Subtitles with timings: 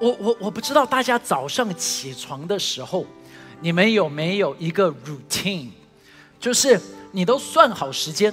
[0.00, 3.04] 我我我不知道大家早上起床的时候，
[3.60, 5.70] 你们有没有一个 routine，
[6.38, 8.32] 就是你都算好时间，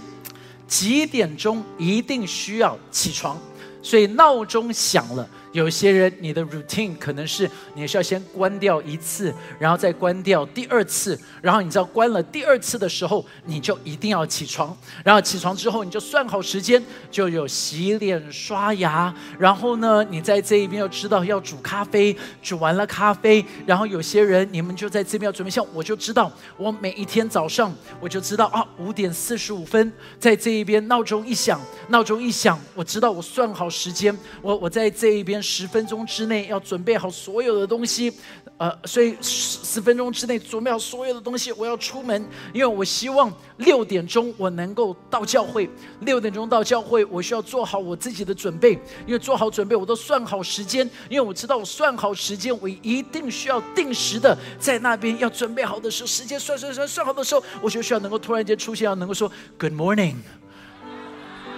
[0.68, 3.40] 几点钟一定需要起床，
[3.82, 5.28] 所以闹钟响了。
[5.56, 35.42] 有些人，你的 routine 可能是你需要先关掉一次，然后再关掉第二次，然后你知道关了第二次的时候，你就一定要起床，然后起床之后你就算好时间，就有洗脸刷牙，然后呢，你在这一边要知道要煮咖啡，煮完了咖啡，然后有些人你们就在这边要准备，像我就知道，我每一天早上我就知道啊，五点四十五分在这一边闹钟一响，闹钟一响，我知道我算好时间，我我在这一边。
[35.46, 38.12] 十分钟之内要准备好所有的东西，
[38.58, 45.70] 呃，所以十十分钟之内准备好所有的东西，我要出门，因为我希望六点钟我能够到教会。
[46.02, 48.72] 六点钟到教会，我需要做好我自己的准备，
[49.06, 60.16] 因为做好准备，我都算好时间，因为我知道我算好时间，我一定需要定时的在那边要准备好的时候，时间算算算算好的时候，我就需要能够突然间出现，要能够说 Good morning。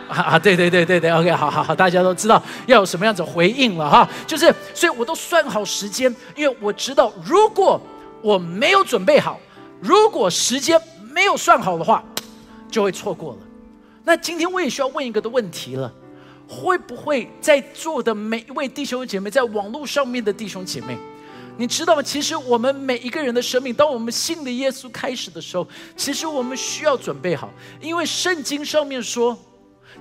[0.08, 7.80] 啊啊对对对对对，OK，好好好，大家都知道要有什么样子回应了哈，就是，所以我都算好时间，因为我知道，如果
[8.22, 9.39] 我没有准备好，
[9.81, 10.80] 如果时间
[11.11, 12.03] 没有算好的话，
[12.72, 13.39] 就会错过了。
[14.03, 15.94] 那今天我也需要问一个的问题了，
[16.47, 20.97] 会不会在座的每一位弟兄姐妹，在网络上面的弟兄姐妹，
[21.58, 22.02] 你知道吗？
[22.02, 27.50] 其实我们每一个人的生命，当我们信的耶稣开始的时候，其实我们需要准备好，
[27.81, 29.38] 因为圣经上面说。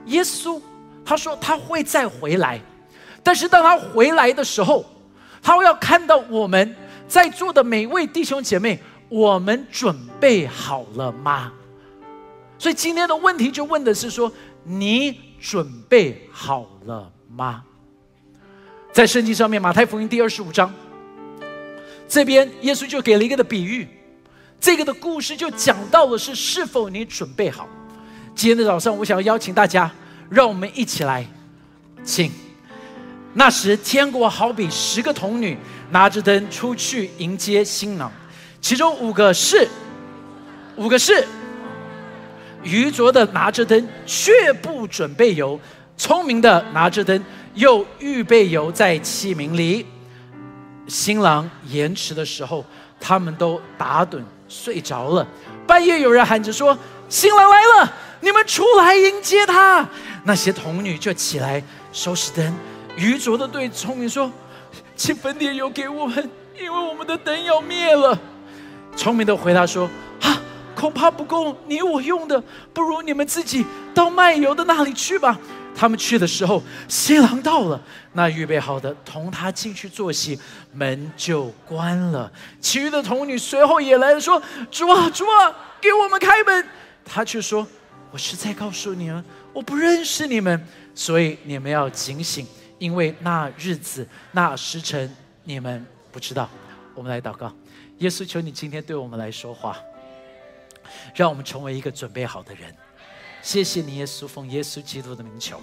[0.06, 0.60] 耶稣
[1.04, 2.60] 他说他会再回来，
[3.22, 4.84] 但是当他回来的时候，
[5.42, 6.74] 他要看到我们
[7.06, 11.52] 在座的每位弟兄姐妹，我们准备好了吗？
[12.58, 14.32] 所以今天的问题就问的是说，
[14.64, 17.62] 你准备好了吗？
[18.92, 20.72] 在圣经上面，马太福音第二十五章
[22.08, 23.86] 这边，耶稣就给了一个的比喻，
[24.58, 27.68] 这个的故事就讲到了是是否你准备好。
[28.36, 29.90] 今天的早上，我想要邀请大家，
[30.28, 31.26] 让我们一起来，
[32.04, 32.30] 请。
[33.32, 35.56] 那时，天国好比十个童女
[35.90, 38.12] 拿着灯出去迎接新郎，
[38.60, 39.66] 其中五个是，
[40.76, 41.26] 五个是
[42.62, 45.58] 愚拙的拿着灯却不准备油，
[45.96, 47.24] 聪明的拿着灯
[47.54, 49.86] 又预备油在器皿里。
[50.86, 52.62] 新郎延迟的时候，
[53.00, 55.26] 他们都打盹睡着了。
[55.66, 56.76] 半夜有人喊着说
[57.08, 57.92] ：“新郎来了。”
[58.26, 59.88] 你们出来迎接他，
[60.24, 62.52] 那些童女就起来收拾灯。
[62.96, 64.28] 愚拙的对聪明说
[64.96, 66.28] ：“请分点油给我们，
[66.58, 68.18] 因为我们的灯要灭了。”
[68.96, 69.88] 聪明的回答说
[70.22, 70.42] ：“啊，
[70.74, 72.42] 恐怕不够你我用的，
[72.74, 73.64] 不如你们自己
[73.94, 75.38] 到卖油的那里去吧。”
[75.78, 77.80] 他们去的时候，新郎到了，
[78.14, 80.36] 那预备好的同他进去坐席，
[80.72, 82.28] 门就关了。
[82.60, 86.66] 其余的童女随后也来了，说：“主啊，主啊，给我们开门。”
[87.06, 87.64] 他却说。
[88.10, 92.46] 我是在告诉你们，我不认识你们，所以你们要警醒，
[92.78, 96.48] 因为那日子、那时辰，你们不知道。
[96.94, 97.54] 我们来祷告，
[97.98, 99.78] 耶稣，求你今天对我们来说话，
[101.14, 102.74] 让我们成为一个准备好的人。
[103.42, 105.60] 谢谢你，耶稣，奉耶稣基督的名求。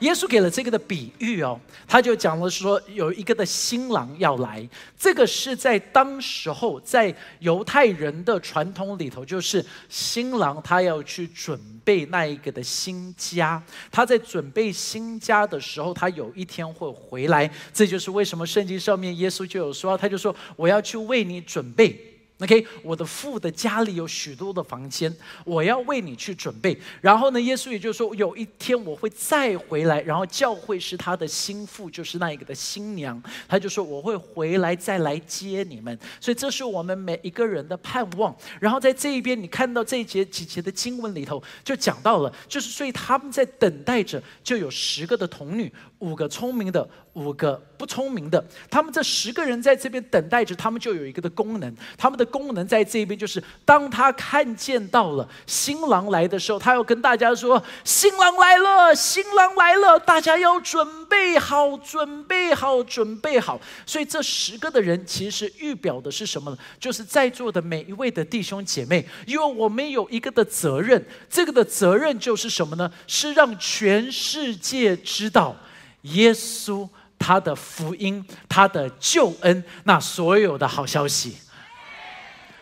[0.00, 4.66] 耶稣给了这个的比喻哦，他就讲了说，有一个的新郎要来，
[4.98, 22.09] 这个是在当时候在犹太人的传统里头，就是新郎他要去准备那一个的新家，他在准备新家的时候，他有一天会回来，这就是为什么圣经上面耶稣就有说，他就说我要去为你准备。
[22.40, 25.14] OK，我的父的家里有许多的房间，
[25.44, 26.78] 我要为你去准备。
[27.02, 33.22] 然后呢，耶稣也就说，有一天我会再回来，然后教会是他的心腹，就是那一个的新娘。
[33.46, 35.98] 他就说我会回来再来接你们。
[36.18, 38.34] 所以这是我们每一个人的盼望。
[38.58, 46.88] 然后在这一边，你看到这一节几节的经文里头，就讲到了，就是所以他们在等待着，就有十个的童女，五个聪明的。
[47.14, 66.58] 五个不聪明的，他们这十个人在这边等待着，他们就有一个的功能，他们的功能在这边就是，当他看见到了新郎来的时候，他要跟大家说：“新郎来了，新郎来了，大家要准备好，准备好，准备好。”所以这十个的人其实预表的是什么呢？
[66.78, 72.88] 就是在座的每一位的弟兄姐妹，因为我们有一个的责任，这个的责任就是什么呢？
[73.08, 75.56] 是让全世界知道
[76.02, 76.88] 耶稣。
[77.20, 81.36] 他的福音，他的救恩，那所有的好消息，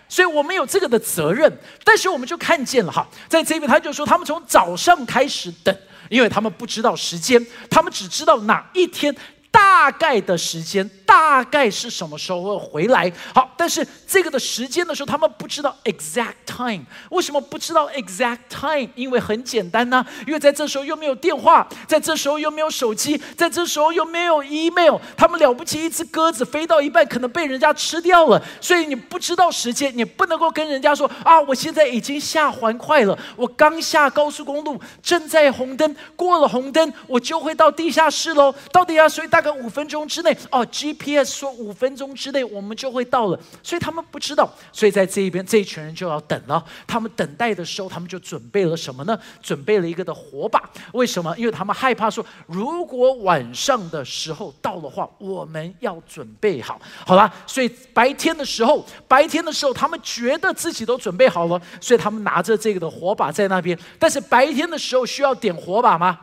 [0.07, 1.51] 所以我们有这个的责任。
[1.83, 5.75] 但是我们就看见了哈，在这边他就说，他们从早上开始等，
[6.11, 9.17] 因为他们不知道时间，他们只知道哪一天。
[9.51, 13.11] 大概的时间，大概是什么时候会回来？
[13.35, 16.85] 好，但是这个的时间的时候，他们不知道 exact time。
[17.11, 18.89] 为什么不知道 exact time？
[18.95, 24.99] 因为很简单呢，因为在这时候又没有电话，在这时候又没有手机，在这时候又没有 email。
[25.17, 38.55] 他们了不起，一只鸽子飞到一半，可能被人家吃掉了，所以你不知道时间，你不能够跟人家说啊，我现在已经下环快了，我刚下高速公路，正在红灯，过了红灯，我就会到地下室喽。
[38.71, 39.49] 到底下，所以大概。
[39.59, 46.65] 五分钟之内哦 G PS 说五分钟之内我们就会到了，所以他们不知道，所以在这一边这一群人就要等了。
[46.87, 49.19] 他们等待的时候，他们就准备了什么呢？
[49.43, 50.63] 准备了一个的火把。
[50.93, 51.35] 为什么？
[51.39, 57.33] 因为他们害怕说，如果晚上的时候到的话，我们要准备好，好了。
[57.47, 63.79] 所以白天的时候，白天的时候，他们觉得自己都准备好了，所以他们拿着这个的火把在那边。
[63.99, 66.19] 但是白天的时候需要点火把吗？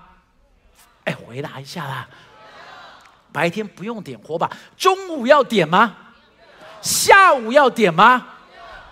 [1.06, 2.08] 哎，回答一下啦。
[3.36, 5.94] 白天不用点火把，中午要点吗？
[6.82, 8.26] 下午要点吗？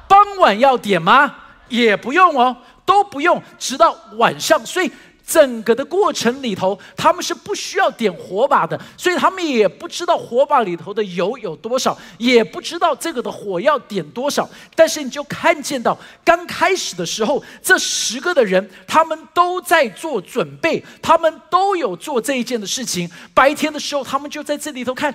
[0.10, 1.34] 傍晚要点吗？
[1.69, 4.66] 也不用哦，都不用，直到晚上。
[4.66, 4.92] 所以。
[5.25, 14.48] 整个的过程里头，他们是不需要点火把的，所以他们也不知道火把里头的油有多少，也不知道这个的火要点多少。
[14.75, 23.10] 但是你就看见到，刚开始的时候，这十个的人，他们都在做准备，他们都有做这一件的事情。
[23.34, 25.14] 白天的时候，他们就在这里头看，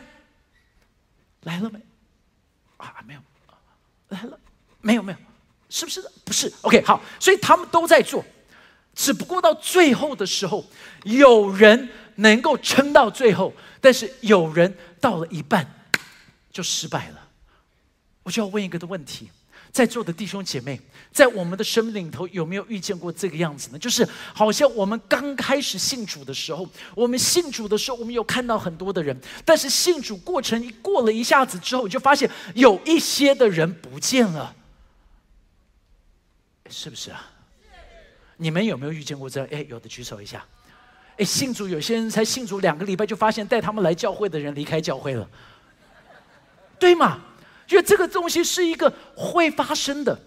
[1.43, 1.79] 来了没？
[2.79, 3.21] 啊，没有，
[4.09, 4.39] 来了，
[4.81, 5.19] 没有没有，
[5.69, 6.03] 是不是？
[6.25, 6.53] 不是。
[6.63, 8.25] OK，好，所以他们都在做。
[8.99, 10.67] 只不过到最后的时候，
[11.05, 15.65] 有人能够撑到最后，但是有人到了一半
[16.51, 17.29] 就失败了。
[18.25, 19.31] 我就要问一个的问题：
[19.71, 20.81] 在座的弟兄姐妹，
[21.13, 23.79] 在我们的生命里头有没有遇见过这个样子呢？
[23.79, 34.57] 就是好像我们刚开始信主的时候，我们信主的时候，我们有看到很多的人，但是信主过程一过了一下子之后，你就发现有一些的人不见了，
[36.69, 37.31] 是不是啊？
[38.39, 39.49] 你们有没有遇见过这样？
[39.53, 40.43] 哎，有的举手一下。
[41.19, 45.29] 哎，信主有些人才信主两个礼拜，就发现带他们来教会的人离开教会了，
[46.79, 47.21] 对吗？
[47.69, 50.19] 因为这个东西是一个会发生的，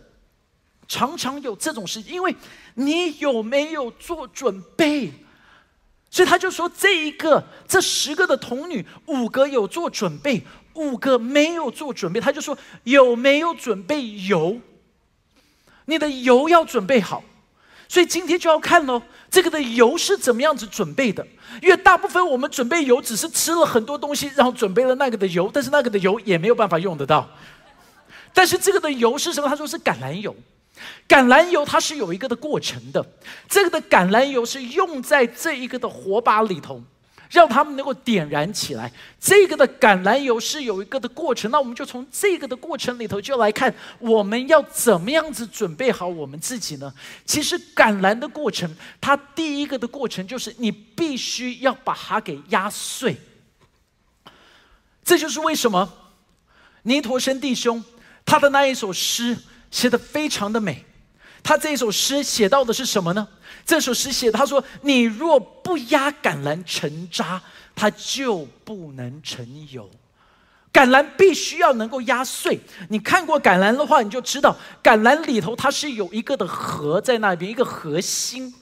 [0.88, 2.14] 常常有这种事情。
[2.14, 2.36] 因为
[2.76, 5.12] 你有没有做准备？
[6.10, 12.20] 所以他就说，这一个这十个的童女，五个有做准备，五个没有做准备。
[12.20, 14.60] 他就说有没有准备油？
[15.86, 17.24] 你的油要准备好。
[17.92, 21.28] 所以今天就要看喽，这个的油是怎么样子准备的？
[21.62, 27.30] 因为大部分我们准备油只是吃了很多东西，然后准备了那个的油，但是那个的油也没有办法用得到。
[28.34, 29.50] 但是这个的油是什么？
[29.50, 30.34] 他说是橄榄油，
[31.06, 33.06] 橄榄油它是有一个的过程的，
[33.50, 36.82] 这个的橄榄油是用在这一个的火把里头。
[37.32, 38.92] 让他们能够点燃起来。
[39.20, 46.94] 这个的橄榄油是有一个的过程，那我们就从这个的过程里头就来看，我们要怎么样子准备好我们自己呢？
[47.26, 48.70] 其实橄榄的过程，
[49.00, 53.16] 它第一个的过程就是你必须要把它给压碎。
[55.04, 55.92] 这就是为什么
[56.84, 57.84] 尼陀生弟兄
[58.26, 59.38] 他的那一首诗
[59.72, 60.86] 写的非常的美。
[61.44, 63.28] 他这一首诗写到的是什么呢？
[63.66, 67.42] 这首诗写他说：“你若不压橄榄成渣，
[67.76, 69.90] 它就不能成油。
[70.74, 72.60] 橄榄必须要能够压碎。
[72.90, 78.54] 你看过橄榄的话，你就知道橄榄里头它是有一个的核在那边，一个核心。”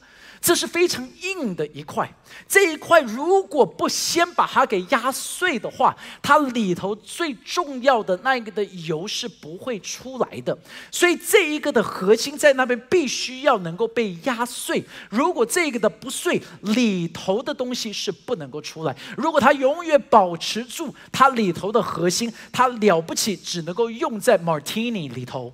[0.42, 2.10] 这是非常硬的一块，
[2.48, 10.58] 这一块如果不先把它给压碎的话，它里头最重要的那个的油是不会出来的。
[10.90, 14.84] 所以这一个的核心在那边必须要能够被压碎。
[15.10, 18.96] 如果这个的不碎，里头的东西是不能够出来。
[19.18, 25.54] 如果它永远保持住它里头的核心，它了不起只能够用在 Martini 里头，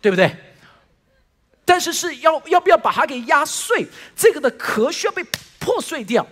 [0.00, 0.34] 对不对？
[1.64, 3.86] 但是是要要不要把它给压碎？
[4.16, 5.24] 这个的壳需要被
[5.58, 6.26] 破碎掉。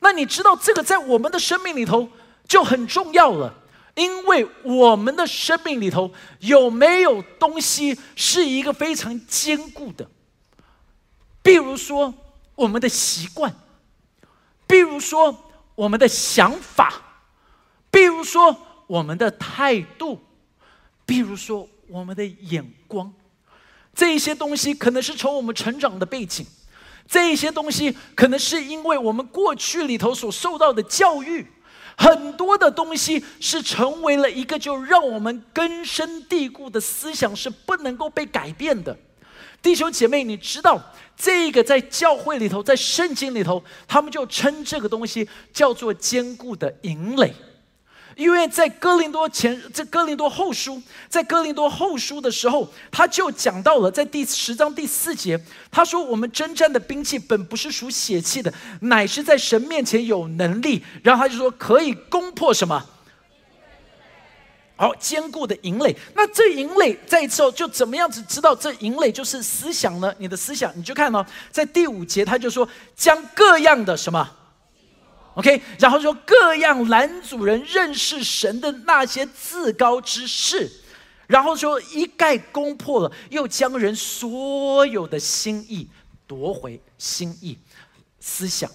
[0.00, 2.08] 那你知道这个在我们的生命里头
[2.46, 3.52] 就很重要了，
[3.96, 10.08] 因为我们的生命里头有没有东西是一个非常坚固的？
[11.42, 12.14] 比如说
[12.54, 13.52] 我们的习惯，
[14.68, 16.94] 比如说我们的想法，
[17.90, 20.20] 比如说我们的态度，
[21.04, 23.12] 比如说我们的眼光。
[23.98, 26.46] 这些东西可能是从我们成长的背景，
[27.08, 31.44] 这些东西可能是因为我们过去里头所受到的教育，
[31.96, 38.96] 很多的东西是成为了一个就让我们根深蒂固的思想，是不能够被改变的。
[39.60, 40.80] 弟兄姐妹，你知道
[41.16, 47.34] 这个在教会里头，在圣经里头，他们就称这个东西叫做坚固的营垒。
[48.18, 62.84] 因为在哥林多前，在哥林多后书，在哥林多后书的时候，他就讲到了，在第十章第四节，他说：“我们征战的兵器本不是属血气的，乃是在神面前有能力。”然后他就说：“可以攻破什么？
[64.74, 65.96] 好坚固的营垒。
[66.14, 70.12] 那这营垒在之后就怎么样子知道这营垒就是思想呢？
[70.18, 74.28] 你的思想，你就看哦，在第五节他就说将各样的什么。”
[75.38, 80.68] OK，然后说各样男主人认识神的那些自高之事，
[81.28, 85.88] 然后说一概攻破了，又将人所有的心意
[86.26, 87.56] 夺回，心意、
[88.18, 88.68] 思想、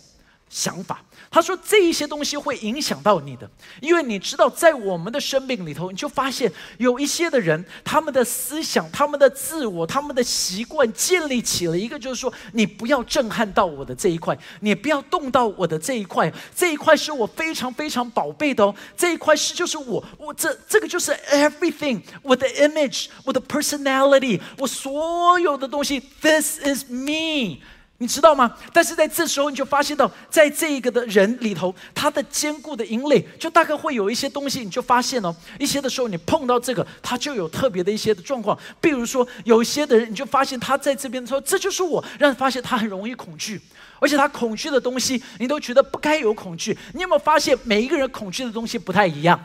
[0.50, 1.04] 想法。
[1.34, 3.50] 他说：“这一些东西会影响到你的，
[3.82, 27.58] 因为你知道，在我们的生命里头，你就发现有一些的人，他们的思想、他们的自我、他们的习惯，建立起了一个，就是说，你不要震撼到我的这一块，你不要动到我的这一块，这一块是我非常非常宝贝的哦，这一块是就是我，我这这个就是 everything，我的 image，我的 personality，我所有的东西，this is me。”
[28.04, 28.54] 你知道吗？
[28.74, 38.60] 但是在这时候，你就发现到，在这一个的人里头，他的坚固的营垒，就大概会有一些东西，你就发现哦，一些的时候你碰到这个，他就有特别的一些的状况。
[38.82, 43.62] 比如说，有一些的人，你就发现他在这边说：“这就是我。”让人发现他很容易恐惧，
[44.00, 46.78] 而且他恐惧的东西，你都觉得不该有恐惧。
[46.94, 49.42] 你有没有发现，每一个人恐惧的东西不太一样？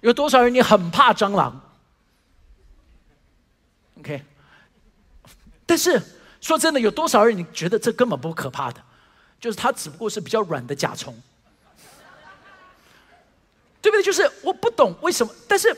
[0.00, 1.60] 有多少人你很怕蟑螂
[4.00, 4.20] ？OK，
[5.64, 6.02] 但是。
[6.44, 8.78] 说真的，有多少人你觉得这根本不可怕的？
[9.40, 11.18] 就是它只不过是比较软的甲虫，
[13.80, 14.02] 对不对？
[14.02, 15.74] 就是我不懂为什么，但是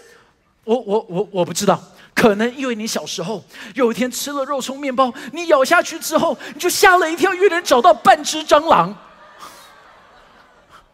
[0.64, 1.80] 我我我我不知道，
[2.12, 3.44] 可能因为你小时候
[3.74, 8.92] 有一天吃了肉松面包，你咬下去之后你就吓了一跳，因为能找到半只蟑螂，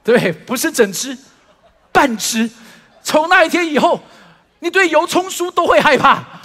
[0.05, 1.17] 对，不是整只，
[1.91, 2.51] 半只。
[3.03, 3.99] 从那一天以后，
[4.59, 6.42] 你对油葱酥都会害怕。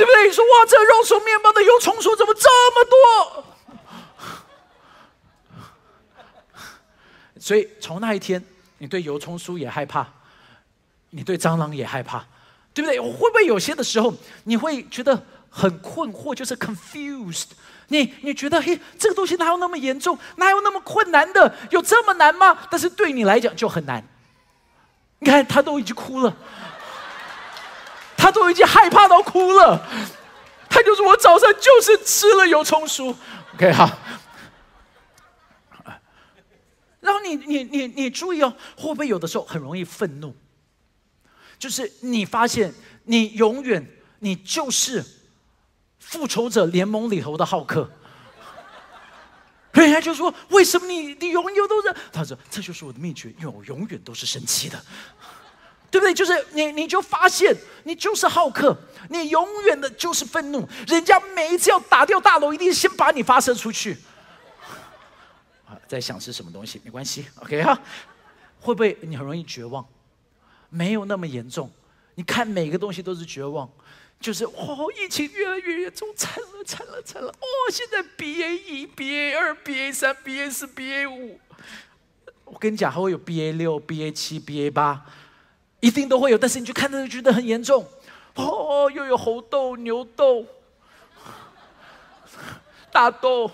[0.00, 0.28] 对不对？
[0.28, 3.44] 你说哇，这肉松面包的油葱酥怎么这么多？
[7.38, 8.42] 所以从那一天，
[8.78, 10.08] 你对油葱酥也害怕，
[11.10, 12.24] 你对蟑螂也害怕，
[12.72, 12.98] 对不对？
[12.98, 14.14] 会不会有些的时候，
[14.44, 17.48] 你会觉得很困惑，就是 confused？
[17.88, 20.18] 你你觉得嘿，这个东西哪有那么严重？
[20.36, 21.54] 哪有那么困难的？
[21.68, 22.56] 有这么难吗？
[22.70, 24.02] 但是对你来讲就很难。
[25.18, 26.34] 你看，他都已经哭了。
[28.30, 29.86] 都已经害怕到哭了，
[30.68, 33.14] 他就说：“我早上就是吃了油葱酥。”
[33.54, 33.98] OK 哈，
[37.00, 40.34] 然后你你你你注意哦，会不会有的时候很容易愤怒？
[41.58, 42.72] 就是你发现
[43.04, 43.86] 你永远
[44.20, 45.04] 你就是
[45.98, 47.90] 复仇者联盟里头的浩克，
[49.72, 54.82] 人家就说：“为什么你你永远都是？”他说：“这就是我的秘诀，因为我永远都是生气的。”
[55.90, 56.14] 对不对？
[56.14, 58.76] 就是你，你就发现你就是好客，
[59.08, 60.68] 你永远的就是愤怒。
[60.86, 63.96] 人家每一次要打掉大楼，一定先把你发射出去。
[65.66, 66.80] 啊，在想是什么东西？
[66.84, 67.78] 没关系，OK 哈。
[68.60, 69.84] 会不会你很容易绝望？
[70.68, 71.70] 没有那么严重。
[72.14, 73.68] 你看每个东西都是绝望，
[74.20, 77.28] 就是哦，疫情越来越严重，惨了惨了惨了！
[77.28, 81.40] 哦，现在 BA 一、BA 二、BA 三、BA 四、BA 五，
[82.44, 85.04] 我跟你讲，还会有 BA 六、BA 七、BA 八。
[85.80, 87.86] 一定都会有，但是你去看着就觉得很严重。
[88.34, 90.46] 哦，又有猴痘、牛痘、
[92.92, 93.50] 大痘，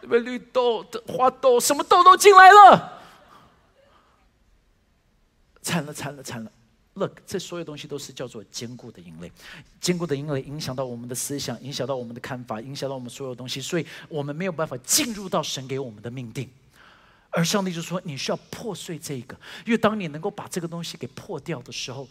[0.00, 0.20] 对不对？
[0.20, 3.00] 绿豆、花豆，什么痘都进来了，
[5.62, 6.50] 惨了，惨了，惨了
[6.94, 9.30] ！Look，这所有东西都是叫做坚固的营垒，
[9.80, 16.50] 坚固的营垒影响到我们的思想，影响到我们的看法，影响到我们所有东西，所以我们没有办法进入到神给我们的命定。
[17.30, 22.08] 而上帝就说：“你需要破碎这个，因为当你能够把这个东西给破掉的时候，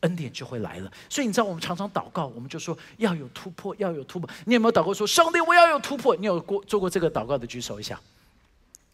[0.00, 0.92] 恩典就会来了。
[1.08, 4.28] 所以你知道，我们常常祷告，我们就说要有突破，要有突破。
[4.44, 6.14] 你有没有祷告说：上帝，我要有突破？
[6.16, 7.98] 你有过做过这个祷告的举手一下。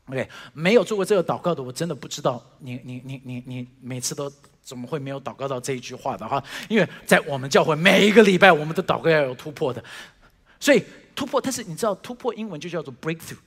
[0.06, 6.42] OK，没有做过这个祷告的，我真的不知道你你你你你每次都怎么会没有祷告到这一句话的哈？
[6.68, 9.82] 因为在我们教会每一个礼拜，我们的祷告要有突破的。
[10.60, 10.84] 所以
[11.16, 13.38] 突破，但是你知道，突破英文就叫做 breakthrough。”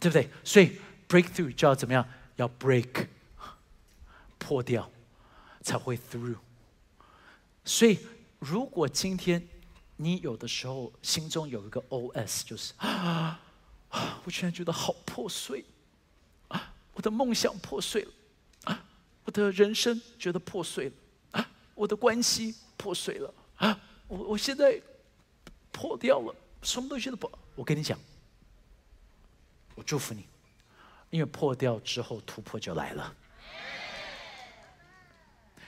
[0.00, 0.28] 对不对？
[0.42, 2.06] 所以 breakthrough 就要怎么样？
[2.36, 3.06] 要 break
[4.38, 4.90] 破掉，
[5.62, 6.36] 才会 through。
[7.64, 7.98] 所以
[8.38, 9.46] 如果今天
[9.96, 13.40] 你有的时候心中有一个 OS，就是啊，
[14.24, 15.64] 我现在觉得好破碎
[16.48, 18.12] 啊，我的梦想破碎了
[18.64, 18.84] 啊，
[19.24, 20.92] 我的人生觉得破碎了
[21.30, 24.78] 啊，我的关系破碎了啊，我我现在
[25.70, 27.30] 破掉了，什么东西都破。
[27.54, 27.98] 我跟你讲，
[29.74, 30.26] 我祝福你，
[31.10, 33.14] 因为破掉之后突破就来了。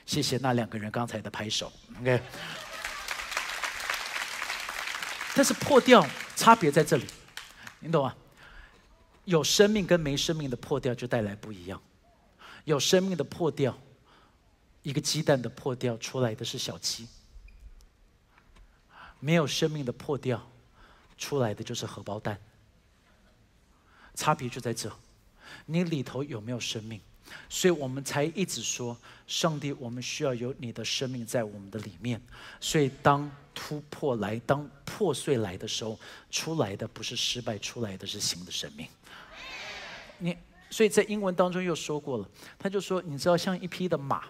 [0.04, 2.22] 谢谢那两个人刚才的拍手，OK。
[5.34, 7.04] 但是破掉差别在这里，
[7.80, 8.14] 你懂吗？
[9.25, 11.82] 有生命跟没生命的破掉就带来不一样。
[12.64, 13.76] 有生命的破掉，
[14.82, 17.06] 一个鸡蛋的破掉出来的是小鸡；
[19.18, 20.40] 没有生命的破掉，
[21.18, 22.40] 出来的就是荷包蛋。
[24.16, 24.90] 差别就在这，
[25.66, 27.00] 你里头有没有生命？
[27.49, 28.96] 所以我们才一直说，
[29.26, 32.20] 上帝，我们需要有你的生命在我们的里面。
[32.61, 35.99] 所以当突破来、当破碎来的时候，
[36.30, 38.87] 出来的不是失败，出来的是新的生命。
[40.18, 40.37] 你
[40.70, 44.25] 所以在英文当中又说过了，他就说，你知道，像一匹的马，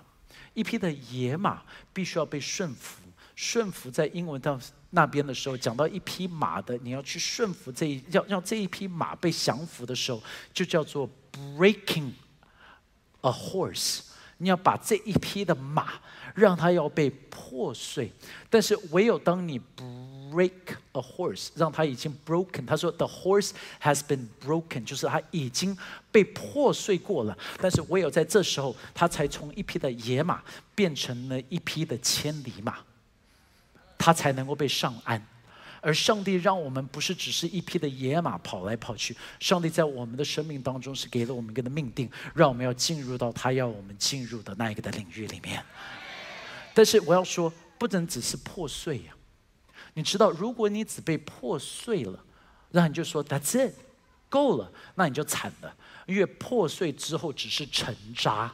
[0.54, 1.62] 一匹的野马，
[1.92, 3.02] 必须要被顺服。
[3.36, 4.58] 顺服在英文到
[4.90, 10.20] 那边的时候，讲到一匹马的，你要去顺服这一，要让这一匹马被降服的时候，
[10.52, 12.10] 就叫做 breaking。
[13.22, 14.00] A horse，
[14.38, 15.94] 你要把这一匹的马
[16.34, 18.12] 让它要被破碎，
[18.48, 19.60] 但是唯有当你
[20.30, 20.52] break
[20.92, 23.50] a horse，让它已经 broken，他说 the horse
[23.82, 25.76] has been broken，就是它已经
[26.12, 30.40] 被破碎过了，但是唯有在这时候，它才从一匹的野马
[30.74, 32.78] 变成了一匹的千里马，
[33.98, 35.24] 他才能够被上岸。
[35.82, 45.64] 而上帝让我们不是只是一匹的野马跑来跑去，上帝在我们的生命当中是给了我们一个的命定，让我们要进入到他要我们进入的那一个的领域里面。
[46.74, 49.14] 但是我要说，不能只是破碎呀！
[49.94, 52.24] 你知道，如果你只被破碎了，
[52.70, 53.74] 那你就说 That's it，
[54.28, 55.76] 够了，那你就惨了，
[56.06, 58.52] 因为破碎之后只是沉渣，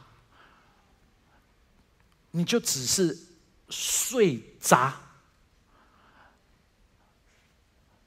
[2.32, 3.16] 你就只是
[3.70, 5.00] 碎渣。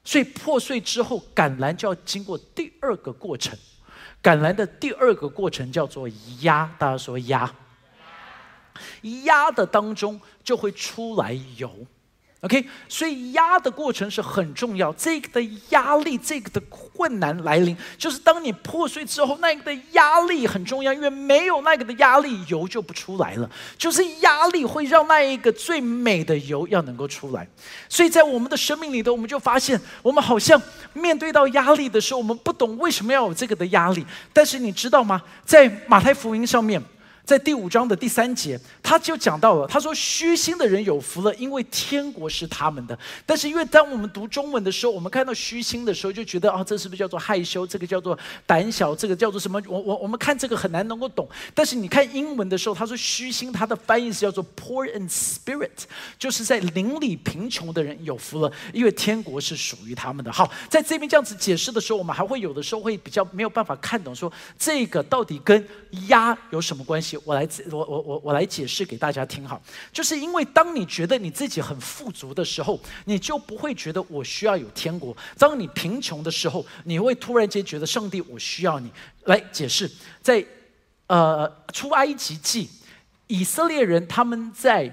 [0.06, 3.58] 所以破碎之后，橄榄就要经过第二个过程。
[4.22, 6.08] 橄榄的第二个过程叫做
[6.42, 7.52] 压，大家说压。
[9.24, 11.70] 压的当中就会出来油。
[12.42, 14.92] OK，所以压的过程是很重要。
[14.92, 23.50] 这个的压力，这个的困难来临，就是当你破碎之后，那个的压力很重要，因为没有那个的压力，油就不出来了。
[23.78, 27.48] 就是压力会让那一个最美的油要能够出来。
[27.88, 30.60] 所以在我们的生命里头，我们就发现，我们好像
[30.92, 34.06] 面对到压力的时候，我们不懂为什么要有这个的压力。
[34.32, 35.20] 但是你知道吗？
[35.44, 36.80] 在马太福音上面。
[37.26, 47.66] 在第五章的第三节，他就讲到了，他说：“虚心的人有福了，因为天国是他们的。”但是，因为当我们读中文的时候，我们看到虚心的时候，就觉得啊，这是不是叫做害羞？
[47.66, 48.94] 这个叫做胆小？
[48.94, 49.60] 这个叫做什么？
[49.66, 51.28] 我我我们看这个很难能够懂。
[51.52, 55.70] 但是你看英文的时候，他说虚心，他的翻译是叫做 poor in spirit，
[56.16, 60.30] 就是在灵里贫穷的人有福了，因为天国是属于他们的。
[60.30, 65.66] 好，在这边这样子解释的时候，我们还会有的时候会比较没有办法看懂，说这个到底跟
[66.06, 67.15] 鸭有什么关系？
[67.24, 69.60] 我来，我我我我来解释给大家听哈，
[69.92, 78.90] 就是因为当你觉得你自己很富足的时候，你就不会觉得我需要有天国；当你贫穷的时候，你会突然间觉得上帝，我需要你
[79.24, 79.90] 来解释。
[80.20, 80.44] 在
[81.06, 82.68] 呃出埃及记，
[83.26, 84.92] 以色列人他们在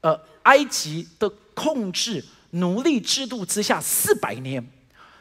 [0.00, 4.66] 呃埃及的控制奴隶制度之下四百年。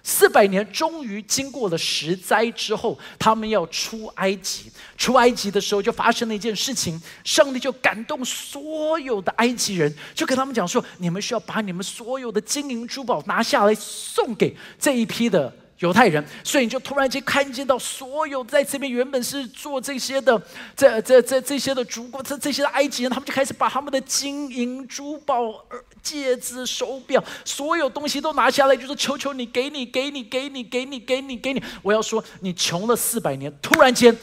[0.10, 4.72] 四百年终于经过了十灾之后，他们要出埃及。
[4.98, 20.42] 出埃及的时候，就发生了一件事情，上帝就感动所有的埃及人，就跟他们讲说：“你们需要把你们所有的金银珠宝拿下来，送给这一批的。”犹太人，所以你就突然间看见到所有在这边原本是做这些的，
[20.76, 25.64] 这这这这些的主国，这这些的埃及人，他们就开始把他们的金银珠宝、
[26.02, 31.62] 戒指、手表，所有东西都拿下来，就是求求你，给你，给你，给你，给你，给你，给你。
[31.84, 34.18] 我要说，你穷了四百年，突然间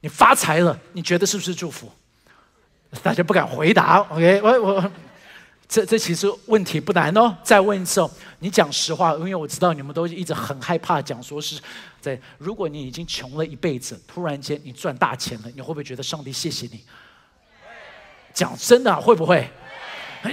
[0.00, 1.90] 你发财了，你觉得是不是祝福？
[3.02, 3.98] 大家不敢回答。
[4.10, 4.92] OK，我我。
[5.70, 7.32] 这这其实问题不难哦。
[7.44, 11.60] 再问一次哦，你讲实话，因为我知道你们都一直很害怕讲说是
[12.00, 12.20] 在。
[12.38, 16.82] 如果你已经穷了一辈子，突然间你赚大钱了，你会不会觉得上帝谢谢你？
[18.34, 19.48] 讲真的，会不会？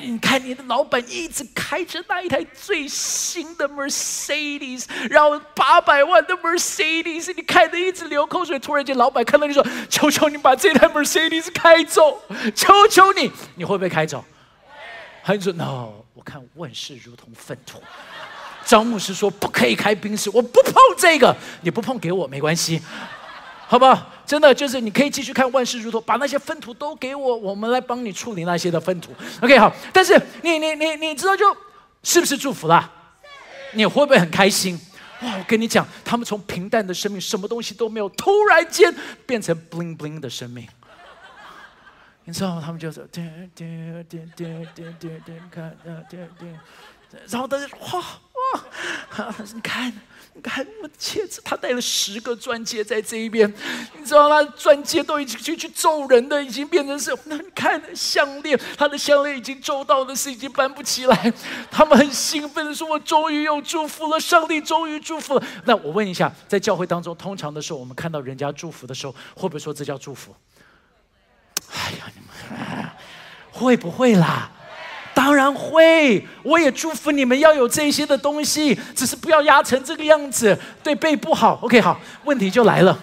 [0.01, 8.57] 你看你的老板一直开着那一台最新的 Mercedes，然后八百万的 Mercedes，你开的一直流口水。
[8.57, 12.19] 突然间，老板看到你说：“求求你把这台 Mercedes 开走，
[12.55, 14.25] 求求你！”你会不会开走？
[15.27, 17.81] 他说：“No，我看万事如同粪土。”
[18.65, 22.81] 张牧师说：“不可以开冰室，我不碰这个，你不碰给我没关系。
[23.67, 24.09] ”好不好？
[24.25, 29.11] 真的就是你可以继续看万事如图，把那些粪土都给我，我们来帮你处理那些的粪土。
[29.41, 29.69] OK，好。
[29.91, 31.45] 但是你你你你知道就
[32.03, 32.89] 是不是祝福啦？
[33.73, 34.79] 你会不会很开心？
[35.23, 35.35] 哇！
[35.37, 40.65] 我跟你讲，他们从平淡的生命，什么东西都没有，突然间变成 bling bling 的生命。
[42.27, 42.61] 你知道吗？
[42.63, 46.59] 他们就是点点点点点点点看啊点点，
[47.29, 48.03] 然后大家哇
[49.15, 49.89] 哇，你看
[50.33, 53.49] 你看我的戒指，他戴了十个钻戒在这一边，
[53.97, 54.43] 你知道吗？
[54.57, 61.33] 钻戒都已经去去揍人的，已经变成是那你看项链，他的项链已经皱到的是已经搬不起来。
[61.71, 70.35] 他们很兴奋的说：“我终于有祝福了，上帝终于祝福了。”那我问一下，在教会当中，通常的时候，我们看到人家祝福的时候，会不会说这叫祝福？
[71.77, 72.21] 哎呀，你
[72.55, 72.89] 们
[73.51, 74.49] 会不会啦？
[75.13, 81.59] 当然会，我也祝福你们要有这些的东西，只是不要压成这个样子，对背不好。
[81.63, 82.97] OK，好，问题就来了。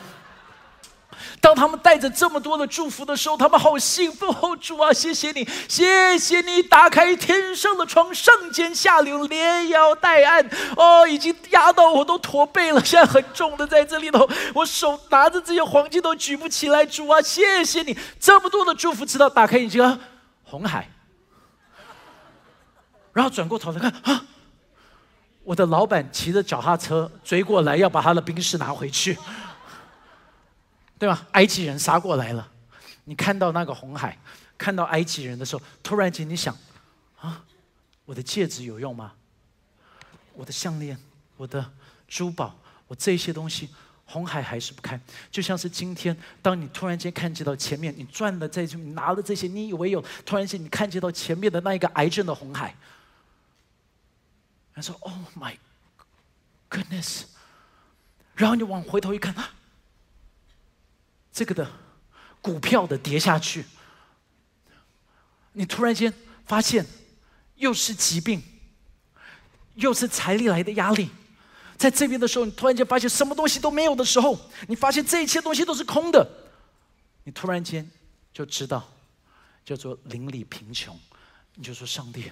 [1.44, 4.56] 当他们带着这么多的祝福的时候，他们好兴奋哦！
[4.56, 10.42] 主啊，谢谢你，谢谢你打开天上的窗，上尖下流，连摇带按，
[10.74, 16.82] 哦，已经压到我都驼背了，现在很重的在这里头，我手拿着这些黄金都举不起来。
[16.86, 19.98] 主啊，谢谢你，这么多的祝福，直到打开眼睛啊，
[20.44, 20.88] 红海，
[23.12, 24.24] 然后转过头来看啊，
[25.42, 29.18] 我的老板骑着脚踏车追过来，要把他的兵士拿回去。
[30.98, 31.26] 对吧？
[31.32, 32.50] 埃及人杀过来了，
[33.04, 34.16] 你看到那个红海，
[34.56, 36.56] 看到埃及人的时候，突然间你想，
[37.20, 37.44] 啊，
[38.04, 39.12] 我的戒指有用吗？
[40.34, 40.98] 我的项链，
[41.36, 41.68] 我的
[42.08, 43.68] 珠宝，我这些东西，
[44.06, 44.98] 红海还是不开。
[45.30, 52.74] 就像是今天，当你突然间看见到前面，你赚了这些，你拿了这些，你以为有，突然间你看见到前面的那一个癌症的红海，
[54.74, 55.56] 他说：“Oh my
[56.70, 57.24] goodness！”
[58.34, 59.34] 然后你往回头一看。
[59.34, 59.50] 啊
[61.34, 61.68] 这个的
[62.40, 63.64] 股票的跌下去，
[65.52, 66.14] 你突然间
[66.46, 66.86] 发现
[67.56, 68.40] 又是疾病，
[69.74, 71.10] 又是财力来的压力，
[71.76, 76.24] 在这边的时候，你突然间发现什么东西都没有的时候，你发现这一切东西都是空的，
[77.24, 77.90] 你突然间
[78.32, 78.88] 就知道
[79.64, 80.96] 叫做邻里贫穷，
[81.56, 82.30] 你就说上帝，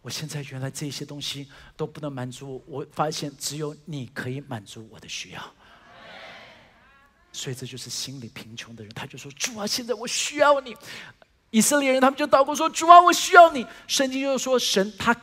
[0.00, 5.54] 我现在原来这些东西都不能满足我，我发现只有你可以满足我的需要。
[7.36, 10.74] 所以这就是心里贫穷的人，他就说：“主啊，现在我需要你。”
[11.50, 15.14] 以色列人他们就祷告说：“主啊，我需要你。”圣经就说：“神他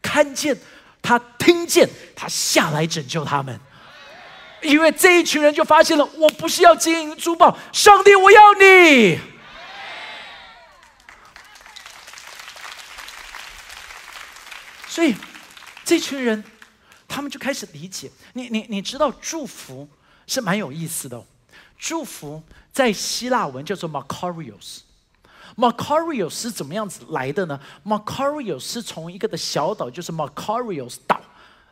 [0.00, 0.56] 看见，
[1.02, 3.60] 他听见，他下来拯救他们。”
[4.62, 9.18] 因为这一群人就发现了，我不是要金银珠宝，上帝，我要你。
[14.88, 15.14] 所以
[15.84, 16.44] 这群人，
[17.08, 19.88] 他们就开始理解你，你你知道祝福
[20.28, 21.22] 是蛮有意思的。
[21.78, 24.80] 祝福在希腊文叫做 Macarios。
[25.56, 31.20] Macarios 是怎么样子来的呢？Macarios 是从一个的小岛，就是 Macarios 岛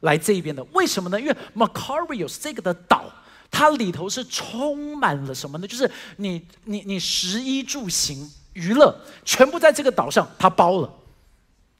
[0.00, 0.62] 来这一边的。
[0.72, 1.20] 为什么呢？
[1.20, 3.04] 因为 Macarios 这个的岛，
[3.50, 5.66] 它里头是充满了什么呢？
[5.66, 10.90] 就是你你你食衣住行娱乐，全部在这个岛上，它包了，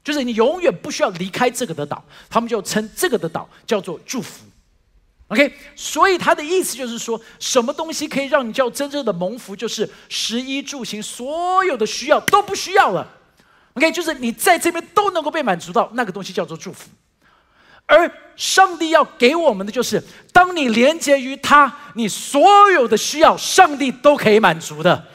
[0.03, 2.03] 就是你永远不需要离开这个的岛。
[2.29, 4.45] 他们就称这个的岛叫做祝福。
[5.27, 9.55] OK，所以他的意思就是说，什么东西可以让你叫真正的蒙福？
[9.55, 13.07] 就是食衣住行，所有的需要都不需要了。
[13.73, 16.89] OK，就是你在这边都能够被满足到，那个东西叫做祝福。
[17.87, 25.07] 而上帝要给我们的就是，当你连接于他，你所有的需要，上帝都可以满足的。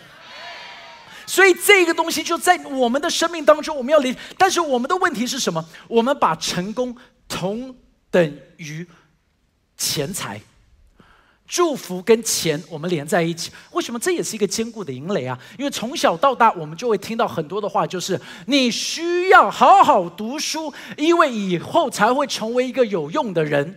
[1.24, 4.16] 所以这个东西就在我们的生命当中，我们要连。
[4.36, 5.64] 但是我们的问题是什么？
[5.86, 6.96] 我们把成功
[7.28, 7.72] 同
[8.10, 8.84] 等于。
[9.80, 10.38] 钱财、
[11.48, 13.50] 祝福跟钱，我们连在一起。
[13.72, 15.38] 为什么这也是一个坚固的营垒啊？
[15.58, 23.74] 因为从小到大，我们就会听到很多的话，就是你需要好好读书，因为以后才会成为一个有用的人。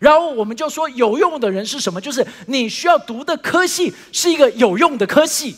[0.00, 2.00] 然后我们就说，有用的人是什么？
[2.00, 5.56] 就是你需要读的科系是一个有用的科系。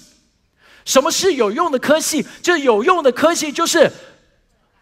[0.84, 2.22] 什么是有用的科系？
[2.42, 3.90] 就是有用的科系就是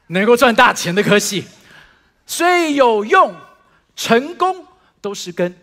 [0.08, 1.44] 能够赚大钱的科系。
[2.26, 3.32] 所以有用。
[3.96, 4.63] 成功
[5.04, 5.54] 都是跟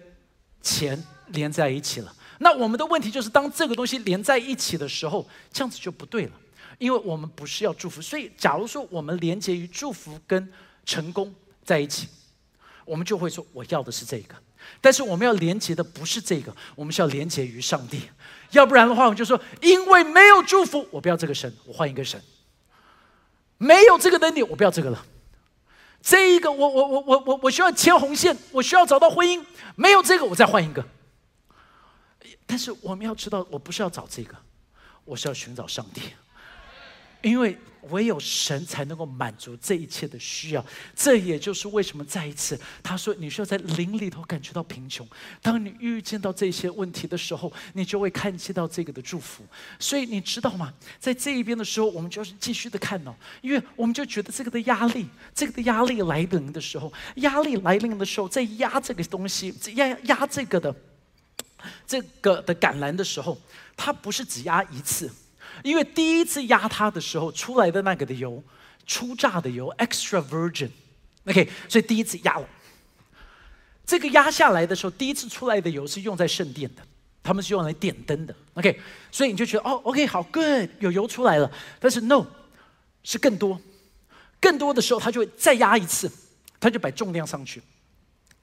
[0.62, 2.16] 钱连在一起了。
[2.38, 6.32] 那我们的问题就是，当这个东西连在一起的时候，这样子就不对了。
[6.78, 10.48] 因为我们不是要祝福，所以假如说我们连接于祝福跟
[10.86, 12.08] 成功在一起，
[12.86, 14.36] 我们就会说我要的是这个。
[14.80, 18.04] 但是我们要连接的不是这个，我们是要连接于上帝。
[18.52, 22.22] 要不然的话，我们就说，因为没有祝福，我不要这个神，我换一个神。
[23.58, 25.04] 没有这个能力，我不要这个了。
[26.02, 29.44] 这一个，我我我我我我需要牵红线，我需要找到婚姻，
[29.76, 30.84] 没有这个，我再换一个。
[32.46, 34.36] 但是我们要知道，我不是要找这个，
[35.06, 36.02] 我是要寻找上帝，
[37.22, 37.58] 因为。
[37.90, 40.64] 唯有神才能够满足这一切的需要，
[40.96, 45.06] 这也就是为什么再一次他说你需要在灵里头感觉到贫穷。
[45.42, 49.44] 当你遇见到这些问题的时候，你就会看见到这个的祝福。
[49.80, 50.72] 所以你知道吗？
[51.00, 60.74] 在这一边的时候，我们就是继续的看哦，因为我们就觉得这个的压力，这个的压力来临的时候，压力来临的时候，在压这个东西，压压这个的
[61.88, 63.36] 这个的橄榄的时候，
[63.76, 65.12] 它不是只压一次。
[65.64, 68.44] 因为第一次压它的时候出来的那个的油，
[68.86, 72.48] 初榨的油，extra virgin，OK，所以第一次压了。
[73.86, 76.82] 这个压下来的时候，第一次出来的油是用在圣殿的，
[77.22, 78.80] 他们是用来点灯的，OK，
[79.12, 81.52] 所以你就觉得哦，OK，好，good，有油出来了。
[81.80, 82.26] 但是 no，
[83.04, 83.60] 是更多，
[84.40, 86.10] 更多的时候他就会再压一次，
[86.60, 87.62] 他就摆重量上去，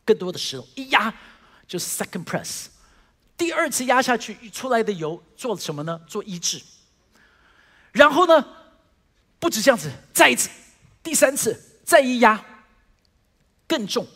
[0.04, 1.12] 更多的时候一压
[1.66, 2.66] 就是 second press，
[3.36, 5.98] 第二次压下去出来的油做什么呢？
[6.06, 6.60] 做医治。
[7.98, 8.46] 然后呢，
[9.40, 10.48] 不止这样子，再一次，
[11.02, 12.40] 第三次，再一压，
[13.66, 14.06] 更重，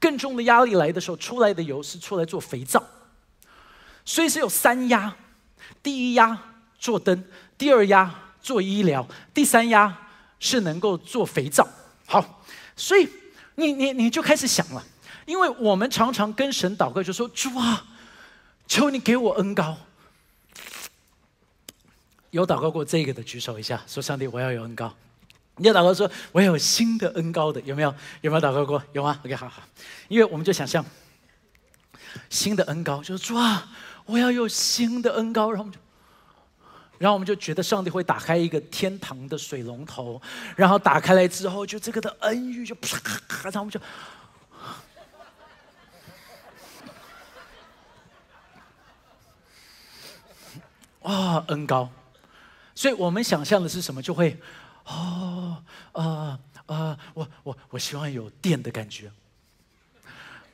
[0.00, 2.82] 更重的压力来的时候，出来的油是出来做肥皂，
[4.02, 5.14] 所以是有三压：
[5.82, 6.38] 第一压
[6.78, 7.22] 做灯，
[7.58, 9.94] 第二压做医疗，第三压
[10.40, 11.68] 是能够做肥皂。
[12.06, 12.42] 好，
[12.74, 13.06] 所以
[13.56, 14.82] 你你你就开始想了，
[15.26, 17.84] 因为我们常常跟神祷告，就说主啊，
[18.66, 19.76] 求你给我恩高。
[22.32, 24.92] 有祷告过这个的举手一下，说上帝我要有恩高。
[25.56, 27.94] 你有祷告说我有新的恩高的有没有？
[28.22, 28.82] 有没有祷告过？
[28.94, 29.62] 有吗？OK，好好。
[30.08, 30.82] 因为我们就想象
[32.30, 33.70] 新的恩高，就是说啊，
[34.06, 35.78] 我要有新的恩高，然后我们就，
[36.96, 40.18] 然后我们就觉得上帝会打开一个天堂的水龙头，
[40.56, 42.98] 然后打开来之后，就这个的恩遇就啪，
[43.44, 43.78] 然后我们就，
[51.00, 51.90] 哇，恩高。
[52.74, 54.00] 所以我们想象的是什么？
[54.02, 54.38] 就会，
[54.86, 59.10] 哦，啊啊，我我我希望有电的感觉，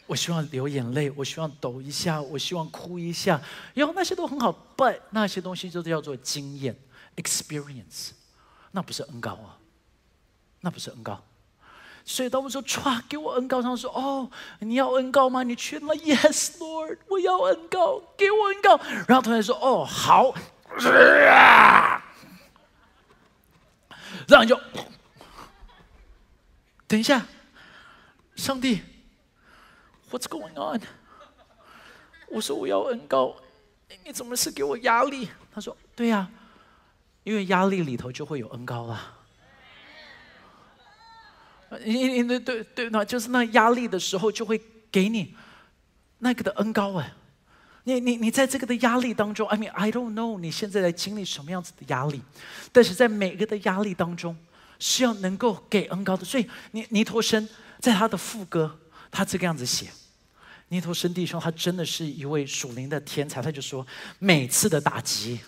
[0.06, 3.40] 我希望流眼泪，我希望抖一下，我希望哭一下，
[3.74, 6.76] 然后那些都很好，but 那些东西就叫做经验
[7.16, 8.10] ，experience，
[8.72, 9.56] 那不是恩高啊，
[10.60, 11.22] 那不是恩高。
[12.04, 15.42] 所以当我们说唰，给我恩高，他们说哦，你要恩高吗？
[15.42, 18.80] 你去了，Yes Lord，我要恩高，给我恩高。
[19.06, 20.34] 然后突然说哦，好。
[24.28, 24.60] 然后就，
[26.86, 27.26] 等一下，
[28.36, 28.82] 上帝
[30.10, 30.82] ，What's going on？
[32.28, 33.34] 我说我要恩高，
[34.04, 35.30] 你怎么是给我压力？
[35.50, 36.30] 他说对呀，
[37.24, 39.14] 因为压力里头就会有恩高了。
[41.84, 44.60] 你你对对对，那就是那压力的时候就会
[44.92, 45.34] 给你
[46.18, 47.12] 那个的恩高哎。
[47.88, 52.20] 你你你在这个的压力当中，I mean I don't know 你现在在经历什么样子的压力，
[52.70, 54.36] 但是在每个的压力当中，
[54.78, 56.22] 是要能够给恩高的。
[56.22, 57.48] 所以尼尼托生
[57.80, 58.78] 在他的副歌，
[59.10, 59.86] 他这个样子写，
[60.68, 63.86] 尼托生弟兄他真的是一位属灵的天才，他就说
[64.18, 65.40] 每次的打击，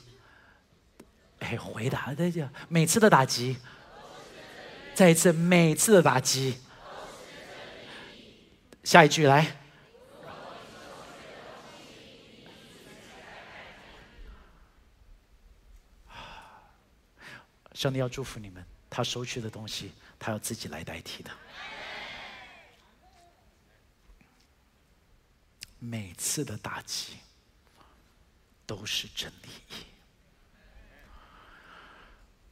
[1.40, 3.54] 哎，回答在讲每次的打击，
[4.94, 6.54] 再一次每次的打击，
[8.82, 9.59] 下一句来。
[17.80, 21.30] 上帝要祝福你们，他收去的东西，他要自己来代替的。
[25.78, 27.14] 每次的打击
[28.66, 29.48] 都是真理。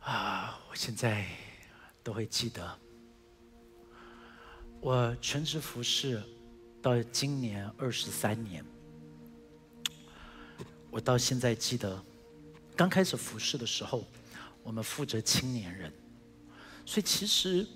[0.01, 1.27] 啊，我现在
[2.03, 2.79] 都会记得，
[4.81, 6.23] 我全职服侍
[6.81, 8.65] 到今年二十三年，
[10.91, 12.03] 我到现在记得，
[12.75, 14.03] 刚开始服侍的时候。
[14.69, 15.91] 我们负责青年人，
[16.85, 17.67] 所以其实，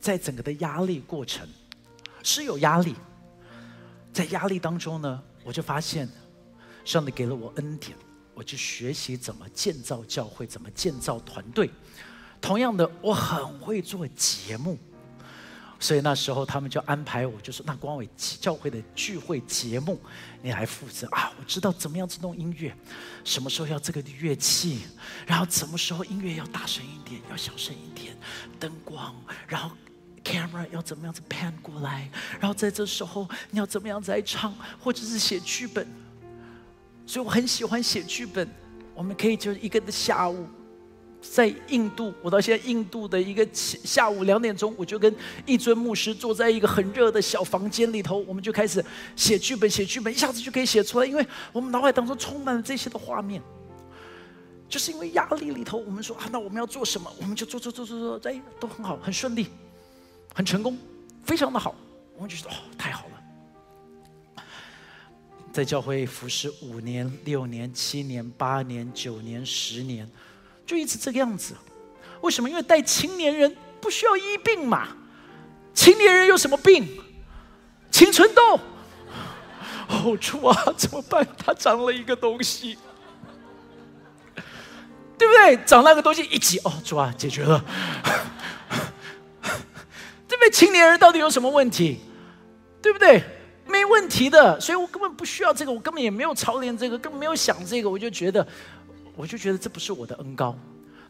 [0.00, 1.44] 在整个的压力过程
[2.22, 2.94] 是有压力，
[4.12, 6.08] 在压力当中呢，我就发现
[6.84, 7.96] 上帝给了我恩典，
[8.32, 11.68] 我去学习怎么建造教会，怎么建造团队。
[12.40, 14.78] 同样的，我很会做节目。
[15.80, 19.98] 所以那时候他们就安排我，就说那光伟教会的聚会节目，
[20.42, 21.32] 你来负责啊！
[21.40, 22.72] 我知道怎么样子弄音乐，
[23.24, 24.82] 什么时候要这个乐器，
[25.26, 28.14] 然后什么时候音乐要大声一点，要小声一点，
[28.58, 29.14] 灯光，
[29.48, 29.74] 然后
[30.22, 35.88] camera 要怎么样子 pan 过来，然后在这时候你要怎么样子来唱，或者是写剧本。
[37.06, 38.46] 所以我很喜欢写剧本，
[38.94, 40.46] 我们可以就一个的下午
[41.20, 45.14] 在印度，我到现在印度的一个下午两点钟，我就跟
[45.46, 53.42] 一尊牧师坐在一个很热的小房间里头，我们就开始写剧本，写剧本，一下子就可以写出来，因为我们脑海当中充满了这些的画面。
[54.68, 57.12] 就是因为压力里头，我们说啊，那我们要做什么？
[57.20, 59.48] 我们就做做做做做，哎，都很好，很顺利，
[60.32, 60.78] 很成功，
[61.24, 61.74] 非常的好。
[62.14, 64.44] 我们就说哦，太好了。
[65.52, 70.08] 在教会服侍五年、六年、七年、八年、九年、十年，
[70.70, 71.56] 就一直这个样子。
[72.20, 72.48] 为什么？
[72.48, 74.86] 因为带青年人不需要医病嘛。
[75.74, 76.86] 青年人有什么病？
[77.90, 78.60] 青春痘。
[79.88, 81.26] 哦，主啊，怎么办？
[81.36, 82.78] 他长了一个东西。
[85.18, 85.56] 对不对？
[85.66, 87.64] 长那个东西一挤哦，主啊，解决了。
[90.28, 90.50] 对不对？
[90.52, 91.98] 青年人到底有什么问题？
[92.80, 93.24] 对不对？
[93.66, 98.46] 没问题的，所以我根本不需要这个，我根本也没有操练这个，根本没有想这个，我就觉得，
[99.20, 100.56] 我就觉得这不是我的恩高。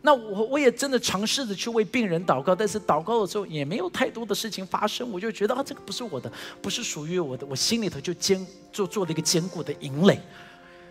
[0.03, 10.21] 那我我也真的尝试着去为病人祷告，但是祷告的时候也没有太多的事情发生，我就觉得啊，这个不是我的，不是属于我的，我心里头就坚做做了一个坚固的营垒。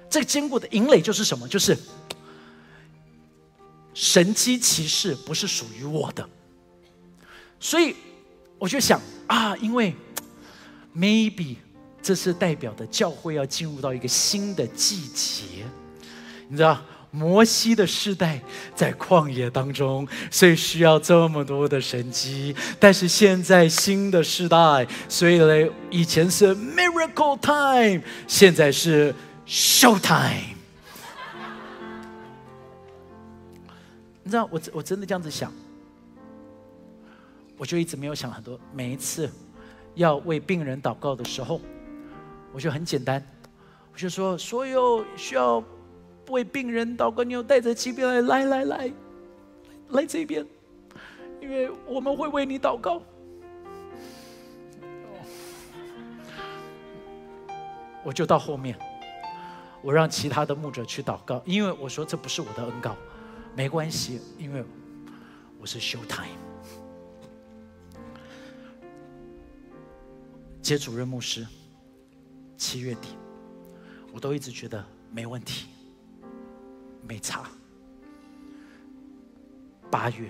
[0.10, 1.48] 这个坚固的营垒就是什么？
[1.48, 1.78] 就是。
[3.92, 6.30] 神机骑士不是属于我的，
[7.60, 7.94] 所以
[8.58, 9.94] 我就想啊，因为
[10.96, 11.58] maybe
[12.02, 15.66] 这是代表的教会要进入到一个新的季节，
[16.48, 18.39] 你知道，摩西的世代
[18.76, 29.13] 在旷野当中，所以需要这么多的神机，但是现在新的世代，所以呢，以前是 miracle time，现在是
[29.48, 30.56] show time。
[34.22, 35.52] 你知道我我真的这样子想，
[37.58, 38.60] 我就一直没有想很多。
[38.72, 39.28] 每一次
[39.95, 41.60] 要为病人祷告的时候，
[42.54, 43.26] 我就很简单，
[43.91, 45.63] 我就说：所有需要
[46.30, 48.94] 为病人祷告，你有带着疾病来，来来来，
[49.89, 50.46] 来这边，
[51.42, 53.02] 因为我们会为你祷告。
[58.04, 58.78] 我就到后面，
[59.82, 62.96] 我让其他的牧者去祷告，因为我说这不是我的恩告。
[63.56, 64.63] 没关系，因为
[65.60, 66.30] 我是 show time。
[70.62, 71.46] 接主任牧师，
[72.56, 73.10] 七月底，
[74.13, 75.68] 我都一直觉得没问题，
[77.10, 77.50] 没差。
[79.89, 80.30] 八月、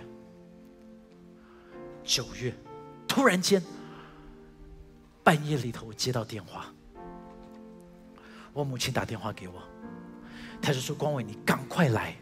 [2.06, 2.56] 九月，
[3.06, 3.62] 突然间，
[5.26, 6.68] 半夜里头我接到电话，
[8.54, 9.62] 我母亲打电话给我，
[10.62, 12.16] 他就说：“光伟，你赶快来。”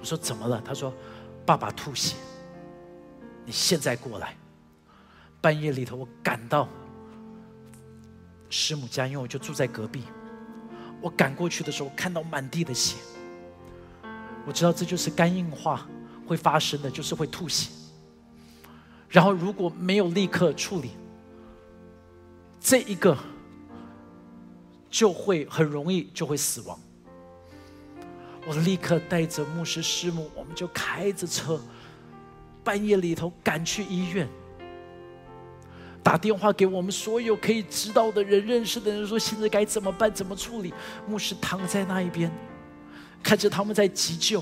[0.00, 0.60] 我说怎么了？
[0.62, 0.92] 他说
[1.46, 2.16] ：“爸爸吐血，
[3.46, 4.36] 你现在过来。”
[5.40, 6.68] 半夜里头，我赶到
[8.50, 10.02] 师母家，因为我就住在隔壁。
[11.00, 12.96] 我赶过去的时候，看到满地的血。
[14.46, 15.86] 我知道这就是肝硬化
[16.26, 17.70] 会发生的，就是会吐血。
[19.08, 20.90] 然后如果没有立刻处理，
[22.60, 23.16] 这一个
[24.90, 26.78] 就会很容易就会死亡。
[28.46, 31.60] 我立刻带着牧师师母，我们就开着车，
[32.62, 34.28] 半夜里头赶去医院，
[36.02, 40.74] 打电话给我们所有可以知道的人、认识的人，说现在该怎么办、怎么处理。
[41.06, 42.30] 牧师躺在那一边，
[43.24, 44.40] 看着他们在急救。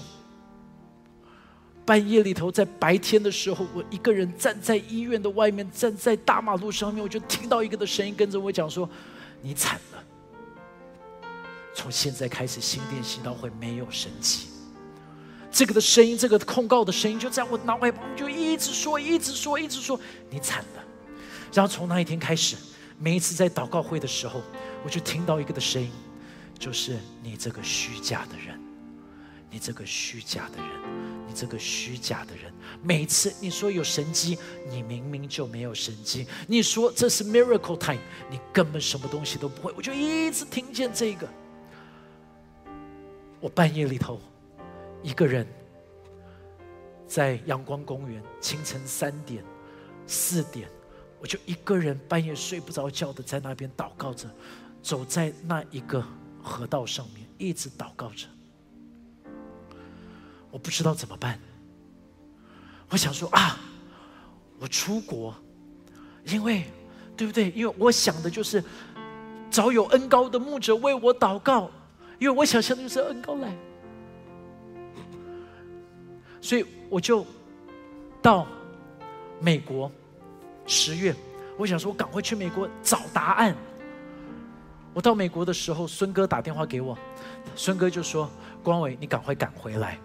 [1.84, 8.88] 半夜里头，在白天的时候，我一个人站在医院的外面，站在大马路上面，我就听到一个的声音跟着我讲说
[9.42, 10.04] ：“你惨了。”
[11.74, 14.46] 从现在开始，新店行道会没有神迹。
[15.50, 19.98] 这个的声音，这个控告的声音，就在我脑海旁就一直说，一直说，一直说，
[20.30, 20.84] 你惨了。
[21.52, 22.56] 然后从那一天开始，
[22.98, 24.40] 每一次在祷告会的时候，
[24.84, 25.90] 我就听到一个的声音，
[26.58, 28.58] 就是你这个虚假的人，
[29.52, 32.50] 你这个虚假的人，你这个虚假的人。
[32.82, 34.38] 每次你说有神迹，
[34.70, 36.26] 你明明就没有神迹。
[36.48, 39.70] 你说这是 miracle time，你根本什么东西都不会。
[39.76, 41.28] 我就一直听见这个。
[43.38, 44.18] 我半夜里头，
[45.02, 45.46] 一个人
[47.06, 49.44] 在阳光公园，清晨三点、
[50.06, 50.66] 四点，
[51.20, 54.30] 我就一个人半夜睡不着觉的在那边祷告着，
[54.82, 56.02] 走在那一个
[56.42, 58.26] 河道上面，一直祷告着。
[60.52, 61.36] 我不知道怎么办，
[62.88, 63.58] 我想说啊，
[64.60, 65.34] 我出国，
[66.26, 66.64] 因为
[67.16, 67.50] 对不对？
[67.50, 68.62] 因为我想的就是
[69.50, 71.68] 找有恩高的牧者为我祷告。
[72.18, 73.52] 因为我想象的就是恩高来，
[76.40, 77.26] 所以我就
[78.22, 78.46] 到
[79.40, 79.90] 美国
[80.64, 81.12] 十月。
[81.58, 83.56] 我想说，我赶快去美国找答案。
[84.94, 86.96] 我到美国的时候，孙哥打电话给我，
[87.56, 88.30] 孙哥就说
[88.62, 89.98] ：“光伟，你赶快赶回来。”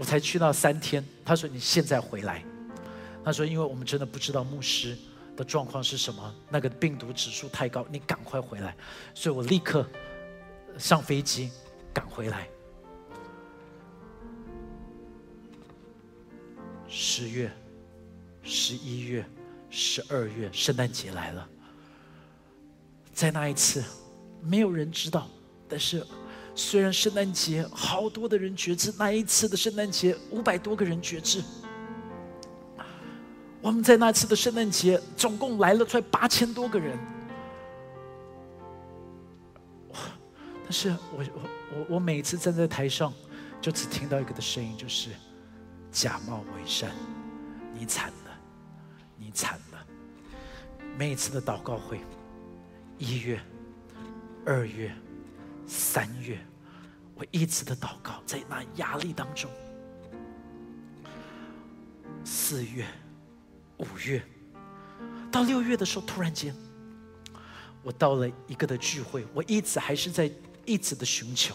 [0.00, 1.04] 我才去那三天。
[1.22, 2.42] 他说：“你现在回来。”
[3.22, 4.96] 他说：“因为我们真的不知道牧师
[5.36, 8.74] 的状况是什么，那个病毒指数太高，你赶快回来。”
[9.14, 9.86] 所以我立刻
[10.78, 11.50] 上飞机
[11.92, 12.48] 赶回来。
[16.88, 17.52] 十月、
[18.42, 19.22] 十一月、
[19.68, 21.46] 十二月，圣诞节来了。
[23.12, 23.84] 在那一次，
[24.40, 25.28] 没有人知道，
[25.68, 26.02] 但是
[26.54, 31.42] 虽然圣诞节好多的人觉知，那一次的圣诞节五百多个人觉知。
[33.60, 36.98] 我们在那次的圣诞节，总共来了出来八千多个人。
[40.62, 41.42] 但是我我
[41.74, 43.12] 我我每次站在台上，
[43.60, 45.10] 就只听到一个的声音，就是。
[45.92, 46.88] 假冒伪善，
[47.74, 48.30] 你惨了，
[49.18, 49.86] 你惨了。
[50.96, 51.98] 每一次的祷告会，
[52.96, 53.40] 一月、
[54.46, 54.94] 二月、
[55.70, 56.36] 三月，
[57.14, 59.48] 我一直的祷告，在那压力当中。
[62.24, 62.84] 四月、
[63.76, 64.20] 五月，
[65.30, 66.52] 到六月的时候，突然间，
[67.84, 70.28] 我到了一个的聚会，我一直还是在
[70.66, 71.54] 一直的寻求，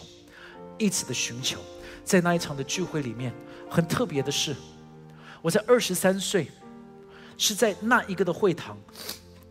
[0.78, 1.60] 一直的寻求，
[2.02, 3.34] 在那一场的聚会里面。
[3.68, 4.56] 很特别的是，
[5.42, 6.50] 我在二十三岁，
[7.36, 8.78] 是在那一个的会堂，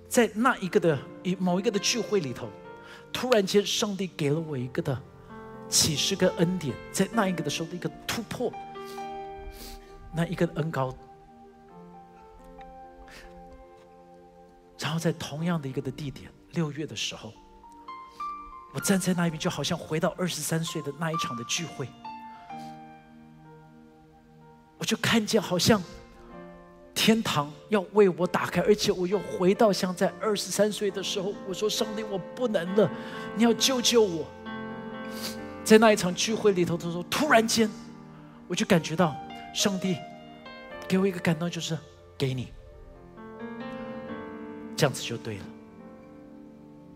[0.10, 2.50] 在那一个的一某一个的聚会里头，
[3.16, 5.02] 突然间上帝给了我一个的
[5.70, 8.52] 启示跟恩典，在那一个的时候的一个突破，
[10.14, 10.94] 那一个恩高，
[14.78, 17.32] 然后在同样的一个的地点，六月的时候，
[18.74, 21.88] 我站在那一边，就好像回到二十三岁的那一场的聚会。
[24.78, 25.82] 我就看见，好像
[27.06, 31.36] 天堂要为我打开，而且我又回到像在二十三岁的时候。
[31.48, 32.90] 我说：“上帝，我不能了，
[33.36, 34.26] 你要救救我！”
[35.64, 37.70] 在那一场聚会里头的时候，突然间，
[38.48, 39.16] 我就感觉到
[39.54, 39.96] 上帝
[40.88, 41.78] 给我一个感动，就是
[42.18, 42.48] 给你
[44.76, 45.44] 这样子就对了。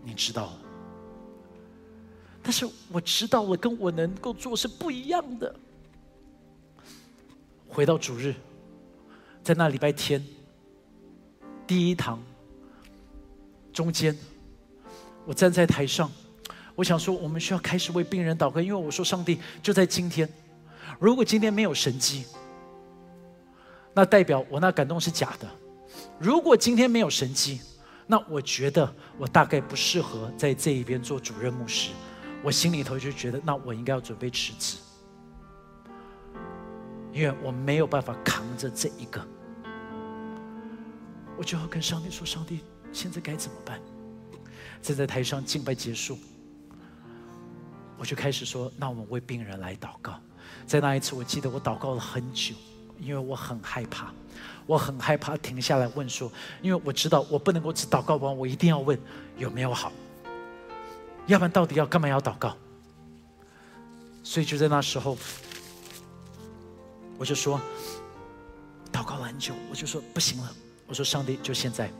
[0.04, 0.54] 你知道，
[2.42, 5.56] 但是我知道了，跟我能够做是不一样的。
[7.68, 8.34] 回到主日，
[9.50, 10.24] 在那礼拜天
[11.66, 12.22] 第一堂
[13.74, 14.16] 中间，
[15.26, 16.12] 我站在台上，
[16.76, 20.30] 我想说，我们需要开始为病人祷告，因为我说，上帝就在今天，
[21.00, 22.26] 如果今天没有神迹，
[23.92, 25.48] 那代表我那感动是假的；
[26.20, 27.60] 如果今天没有神迹，
[28.06, 31.90] 那我觉得我大概不适合在这一边做主任牧师，
[32.44, 34.78] 我心里头就觉得，那我应该要准备辞职。
[37.12, 39.20] 因为我没有办法扛着这一个，
[41.40, 42.60] 我就要跟上帝说：“上帝，
[42.92, 43.80] 现在该怎么办？”
[44.84, 46.20] 站在台上敬拜结束，
[47.98, 50.20] 我就开始说：“那我们为病人来祷告。”
[50.68, 52.54] 在那一次，我记得我祷告了很久，
[53.00, 54.14] 因为我很害怕，
[54.66, 56.30] 我很害怕停下来问说
[56.62, 59.00] ：“因为我知道我不能够只祷告完，我一定要问
[59.38, 59.94] 有没有好，
[61.28, 62.54] 要不然到底要干嘛要祷告？”
[64.24, 65.18] 所以就在那时候。
[67.18, 67.60] 我就说，
[68.94, 70.54] 祷告了很久，我就说不行了。
[70.90, 71.92] 我说上帝，就现在，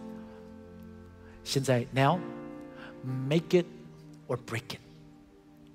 [1.44, 3.66] 现在 now，make it
[4.28, 4.80] or break it。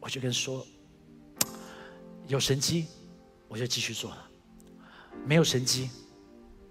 [0.00, 0.66] 我就跟说，
[2.26, 2.88] 有神机，
[3.46, 4.16] 我就继续做了；
[5.24, 5.88] 没有神机，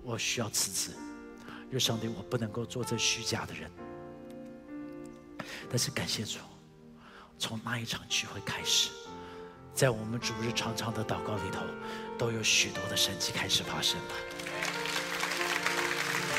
[0.03, 0.95] 我需要辞职。
[1.67, 3.71] 因为上帝，我不能够做这虚假的人。
[5.69, 6.39] 但是感谢主，
[7.39, 8.89] 从那一场聚会开始。
[9.73, 11.61] 在我们主日常常的祷告里头，
[12.17, 14.52] 都有许多的神迹开始发生了。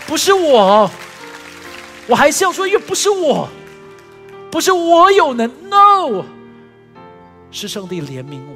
[0.07, 0.90] 不是我，
[2.07, 3.48] 我还是要说，因为不是我，
[4.50, 6.24] 不是我有能，no，
[7.50, 8.55] 是上帝怜悯我，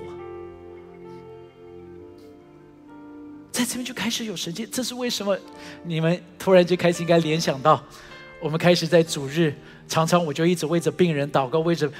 [3.50, 4.66] 在这边就开始有神迹。
[4.70, 5.38] 这是为什么？
[5.82, 7.82] 你们突然就开始应该联想到，
[8.40, 9.54] 我们开始在主日
[9.88, 11.90] 常常我就一直为着病人祷告，为着。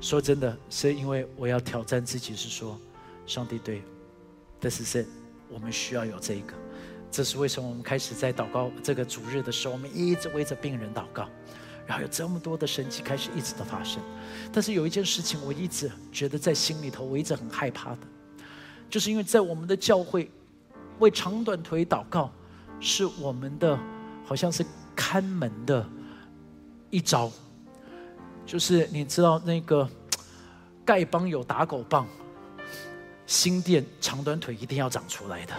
[0.00, 2.78] 说真的，是因为我要挑战自己，是说，
[3.26, 3.82] 上帝对，
[4.60, 5.04] 这是是，
[5.48, 6.54] 我们需要有这一个，
[7.10, 11.28] 这是为什么我们开始在祷告这个主日的时候，我们一直为着病人祷告，
[11.86, 14.00] 然后有这么多的神奇开始一直的发生。
[14.52, 17.98] 但是有一件事情，我一直觉得在心里头，我一直很害怕的，
[18.90, 20.30] 就是因为在我们的教会
[20.98, 22.30] 为长短腿祷告，
[22.78, 23.78] 是我们的
[24.24, 25.86] 好像是看门的
[26.90, 27.30] 一招。
[28.46, 29.88] 就是你知道那个
[30.86, 32.06] 丐帮有打狗棒，
[33.26, 35.54] 新店长短腿一定要长出来的。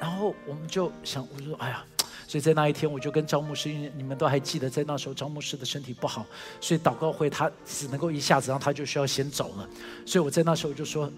[0.00, 1.84] 然后我们就想，我就说，哎呀，
[2.26, 6.26] 所以在那一天，我就跟张牧师，因为你们都还记得，在那时候张牧师的身体不好，
[6.60, 9.68] 所以祷告会他只能够一下子，然后他就需要先走了。
[10.04, 11.10] 所以我在那时候就说，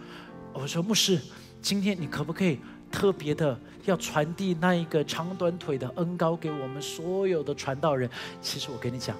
[0.52, 1.20] 我说牧师，
[1.60, 2.58] 今天你可不可以
[2.90, 8.08] 特别的要传递那一个长短腿的恩高给我们所有的传道人？
[8.40, 9.16] 其实我跟你讲，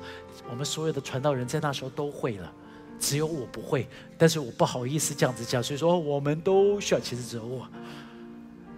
[0.49, 2.53] 我们所有的传道人在那时候都会了，
[3.01, 7.67] 只有我不会，但是我不好意思这样子讲，所以说我们都需要，其实只有我。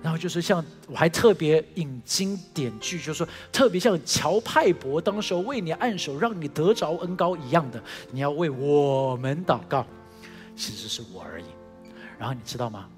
[0.02, 7.82] 然后就是像我还特别引经典句，就是说特别像乔派伯当时候为你按手，让你得着恩高一样的，
[8.12, 9.84] 你要为我们祷告。
[10.56, 11.44] 其实是我而已。
[12.18, 12.88] 然后你知道吗？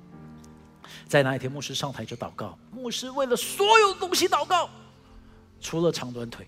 [1.07, 4.71] 在那一天，牧师上台就祷告，牧师为了所有东西祷告，
[5.61, 6.47] 除了长短腿。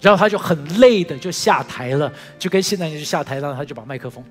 [0.00, 4.24] 然后他就很累的就下台了，就跟现在就下台了，他就把麦克风。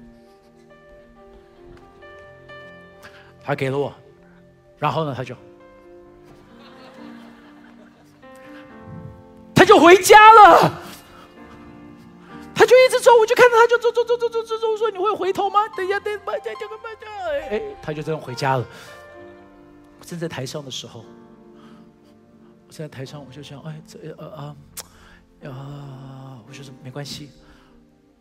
[3.44, 3.94] 他给了我，
[4.78, 5.36] 然后呢，他就，
[9.56, 10.72] 他就回家了，
[12.54, 15.68] 他就一直走，我就看到他就走走走走走走走，我说你会回头吗？
[15.76, 17.12] 等一下，等慢点，这个慢点，
[17.50, 18.66] 哎，他就这样回家了。
[20.00, 21.04] 我站在台上的时候，
[22.68, 24.56] 我站在台上，我就想，哎，这呃啊，
[25.46, 27.30] 啊，我就说没关系，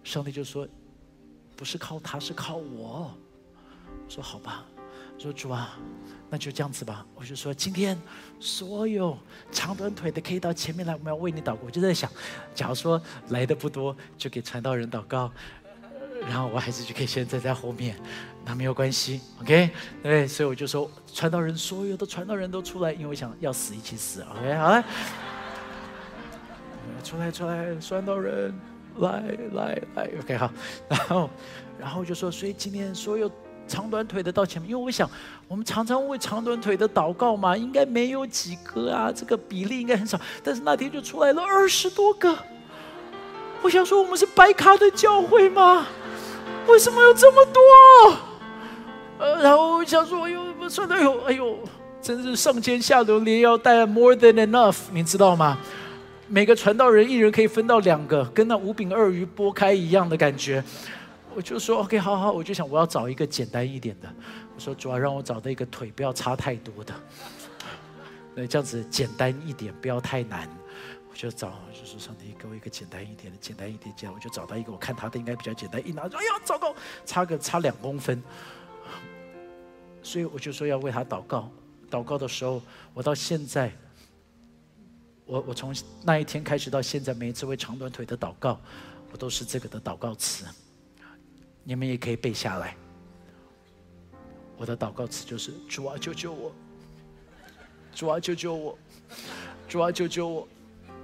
[0.02, 0.66] 上帝就说，
[1.56, 3.10] 不是靠他，是靠我。
[4.04, 4.64] 我说好吧。
[5.20, 5.76] 说主啊，
[6.30, 7.04] 那就这样子吧。
[7.14, 7.94] 我就说，今天
[8.40, 9.14] 所有
[9.52, 11.58] 长短腿的可以到前面来，我们要为你祷告。
[11.66, 12.10] 我就在想，
[12.54, 12.98] 假如说
[13.28, 15.30] 来的不多，就给传道人祷告，
[16.22, 18.00] 然后我孩子就可以先站在后面，
[18.46, 19.68] 那没有关系，OK？
[20.02, 24.54] 对，所以我就说，传道人所有的传道人都出来，因为我想要死一起死，OK？
[24.54, 24.84] 好了，
[27.04, 28.54] 出来出来，传道人
[28.96, 30.36] 来来来，OK？
[30.38, 30.50] 好，
[30.88, 31.30] 然后
[31.78, 33.30] 然后就说，所以今天所有。
[33.70, 35.08] 长短腿的到前面，因为我想，
[35.46, 40.20] 我们常常为长短腿的祷告嘛，应该没有几个啊，这个比例应该很少。
[40.42, 42.36] 但是那天就出来了二十多个，
[43.62, 45.86] 我想说，我们是白卡的教会吗？
[46.66, 48.16] 为什么有这么多？
[49.18, 51.58] 呃，然后我想说，哎呦，算的有，哎呦，
[52.02, 55.56] 真是上天下流，连腰带 more than enough，你知道吗？
[56.26, 60.62] 每个传道人一人可以分到两个，跟那五饼二鱼剥开一样的感觉。
[61.40, 64.14] 我就说 OK，好好，我就想我要找一个简单一点的。
[64.54, 66.92] 我说主要让我找到一个腿不要差太多的，
[68.34, 70.46] 对，这样子简单一点，不要太难。
[71.08, 75.80] 我就找，就是上帝给我一个简单一点的，简单一点这样，我就找到一个，我看他的应该比较简单。
[75.88, 76.74] 一拿，哎呀，糟糕，
[77.06, 78.22] 差个差两公分。
[80.02, 81.50] 所以我就说要为他祷告。
[81.90, 82.60] 祷告的时候，
[82.92, 83.72] 我到现在，
[85.24, 85.74] 我我从
[86.04, 88.60] 那一天开始到现在，每一次为长短腿的祷告，
[89.10, 90.44] 我都是这个的祷告词。
[91.64, 92.76] 你们也可以背下来。
[94.56, 96.52] 我的祷告词就是：主啊，救救我！
[97.94, 98.78] 主啊，救救我！
[99.68, 100.48] 主啊，救救我！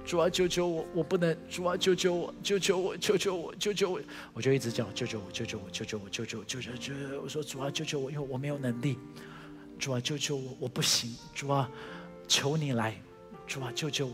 [0.05, 0.85] 主啊，救救我！
[0.93, 1.35] 我不能！
[1.49, 2.33] 主啊，救救我！
[2.43, 2.97] 救救我！
[2.97, 3.55] 救救我！
[3.55, 3.99] 救救我！
[4.33, 5.31] 我就一直叫：救救我！
[5.31, 5.69] 救救我！
[5.69, 6.09] 救救我！
[6.09, 6.93] 救救救救救！
[7.21, 8.11] 我说：主啊，救救我！
[8.11, 8.97] 因为我没有能力。
[9.79, 10.55] 主啊，救救我！
[10.59, 11.15] 我不行。
[11.33, 11.69] 主啊，
[12.27, 12.95] 求你来！
[13.47, 14.13] 主啊，救救我！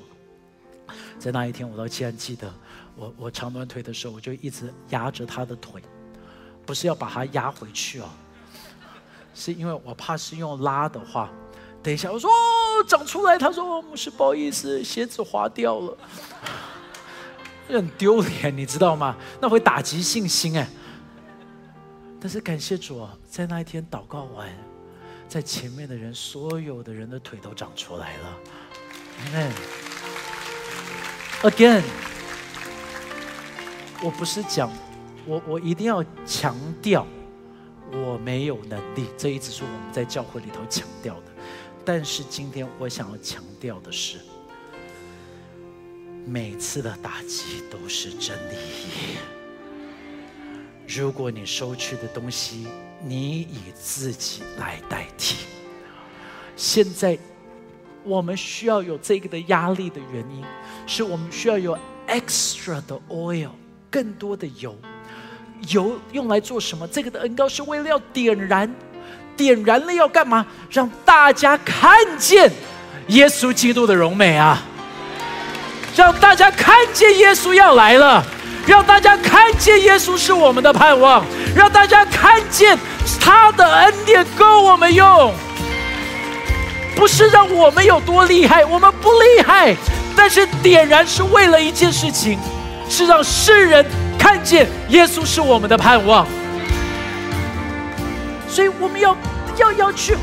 [1.20, 2.54] 在那一天，我到既然记得，
[2.96, 5.82] 我我长短腿的时候，我就一直压着他的腿。
[6.66, 8.10] 不是要把它压回去哦，
[9.36, 11.30] 是因为我怕是用拉的话，
[11.82, 15.98] 等一下我说哦长出来，他说牧师不好意思，鞋子滑掉了，
[17.68, 19.18] 很丢脸，你知道吗？
[19.42, 20.68] 那会打击信心哎。
[22.22, 24.48] 但是感谢主啊，在那一天祷告完，
[25.28, 28.40] 在前面的人，所有的人的腿都长出来了。
[31.44, 31.84] Amen，again，
[34.02, 34.72] 我不是讲。
[35.26, 37.08] 我我一定要强调，
[37.92, 41.32] 我没有能力，这一直是我们在教会里头强调的。
[41.86, 44.18] 但是今天我想要强调的是，
[46.26, 48.56] 每次的打击都是真理。
[50.88, 52.68] 如果你收去的东西，
[53.02, 55.46] 你以自己来代替，
[56.56, 57.18] 现在
[58.04, 60.44] 我们需要有这个的压力的原因，
[60.86, 63.52] 是我们需要有 extra 的 oil，
[63.90, 64.76] 更多的油。
[65.70, 66.88] 油用来做什么？
[66.88, 68.70] 这个的恩膏是为了要点燃，
[69.38, 70.46] 点燃了要干嘛？
[70.70, 72.52] 让大家看见
[73.08, 74.62] 耶稣基督的荣美啊！
[75.96, 78.26] 让大家看见耶稣要来了，
[78.66, 81.24] 让大家看见耶稣是我们的盼望，
[81.56, 82.78] 让大家看见
[83.20, 85.34] 他的恩典够我们用。
[86.96, 89.76] 不是让我们有多厉害，我们不厉害，
[90.16, 92.38] 但是点燃是为了一件事情，
[92.90, 93.86] 是让世人。
[94.24, 96.26] 看见耶稣是我们的盼望，
[98.48, 99.14] 所以我们要
[99.58, 100.16] 要要去。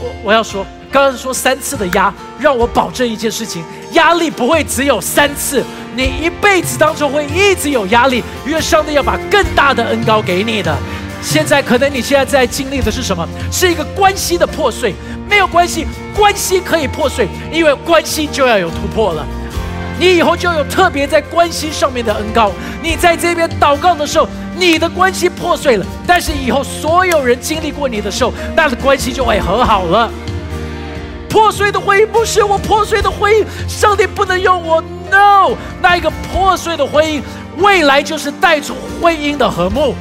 [0.00, 5.64] 我我要说，刚刚说三次的压，让我保证一件事情：压力不会只有三次，
[5.96, 10.72] 你一辈子当中会一直有压力，因为上帝要把更大的恩高给你的。
[11.20, 13.28] 现在可能你现在在经历的是什么？
[13.50, 14.94] 是一个关系的破碎，
[15.28, 15.84] 没有关系，
[16.16, 19.26] 关系可以破碎，因为关系就要有突破了。
[19.98, 22.52] 你以后就有特别在关系上面的恩高。
[22.82, 30.10] 你在这边祷告的时候，你的关系破碎了，但是以后所有人经历过你的时候，那的关系就会和好了。
[31.28, 34.82] 破碎的婚姻不是我破碎的婚姻，上帝不能用我。
[35.10, 37.22] No，那一个破碎的婚姻，
[37.58, 39.94] 未来就是带出婚姻的和睦。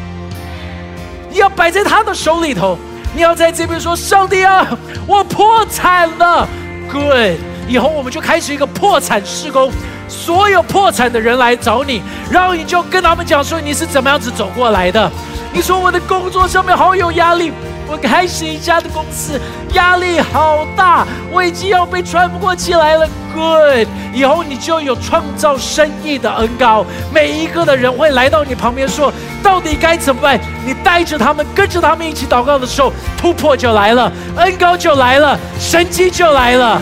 [1.29, 2.77] 你要摆在他的手里头，
[3.15, 4.67] 你要在这边说：“上帝啊，
[5.07, 6.47] 我破产了。
[6.91, 9.71] ”Good，以后我们就开始一个破产施工，
[10.07, 15.11] 所有破产的人来找你，然后你就跟他们讲说你是怎么样子走过来的。
[15.53, 17.51] 你说我的工作上面好有压力。
[17.85, 19.39] 我开始一家的公司，
[19.73, 23.07] 压力好大，我已经要被喘不过气来了。
[23.35, 26.83] Good，以后你就有创造生意的恩高，
[27.13, 30.39] 每一个的人会来到你旁边说，到底该怎么办？
[30.65, 36.81] 你带着他们，跟着他们一起祷告的时候，突破就来了，恩高就来了，神机就来了。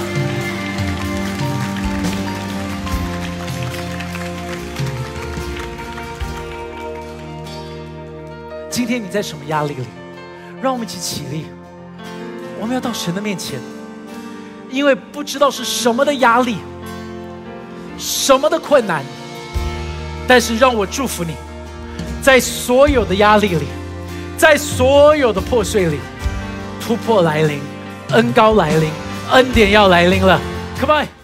[8.91, 9.85] 天你在什么压力里？
[10.61, 11.45] 让我们一起起立，
[12.59, 13.57] 我们要到神的面前，
[14.69, 16.57] 因为不知道是什么的压力，
[17.97, 19.01] 什么的困难，
[20.27, 21.35] 但是让我祝福你，
[22.21, 23.65] 在所有的压力里，
[24.37, 25.97] 在所有的破碎里，
[26.81, 27.61] 突破来临，
[28.09, 28.89] 恩高来临，
[29.31, 30.37] 恩典要来临了
[30.77, 31.20] ，Come on。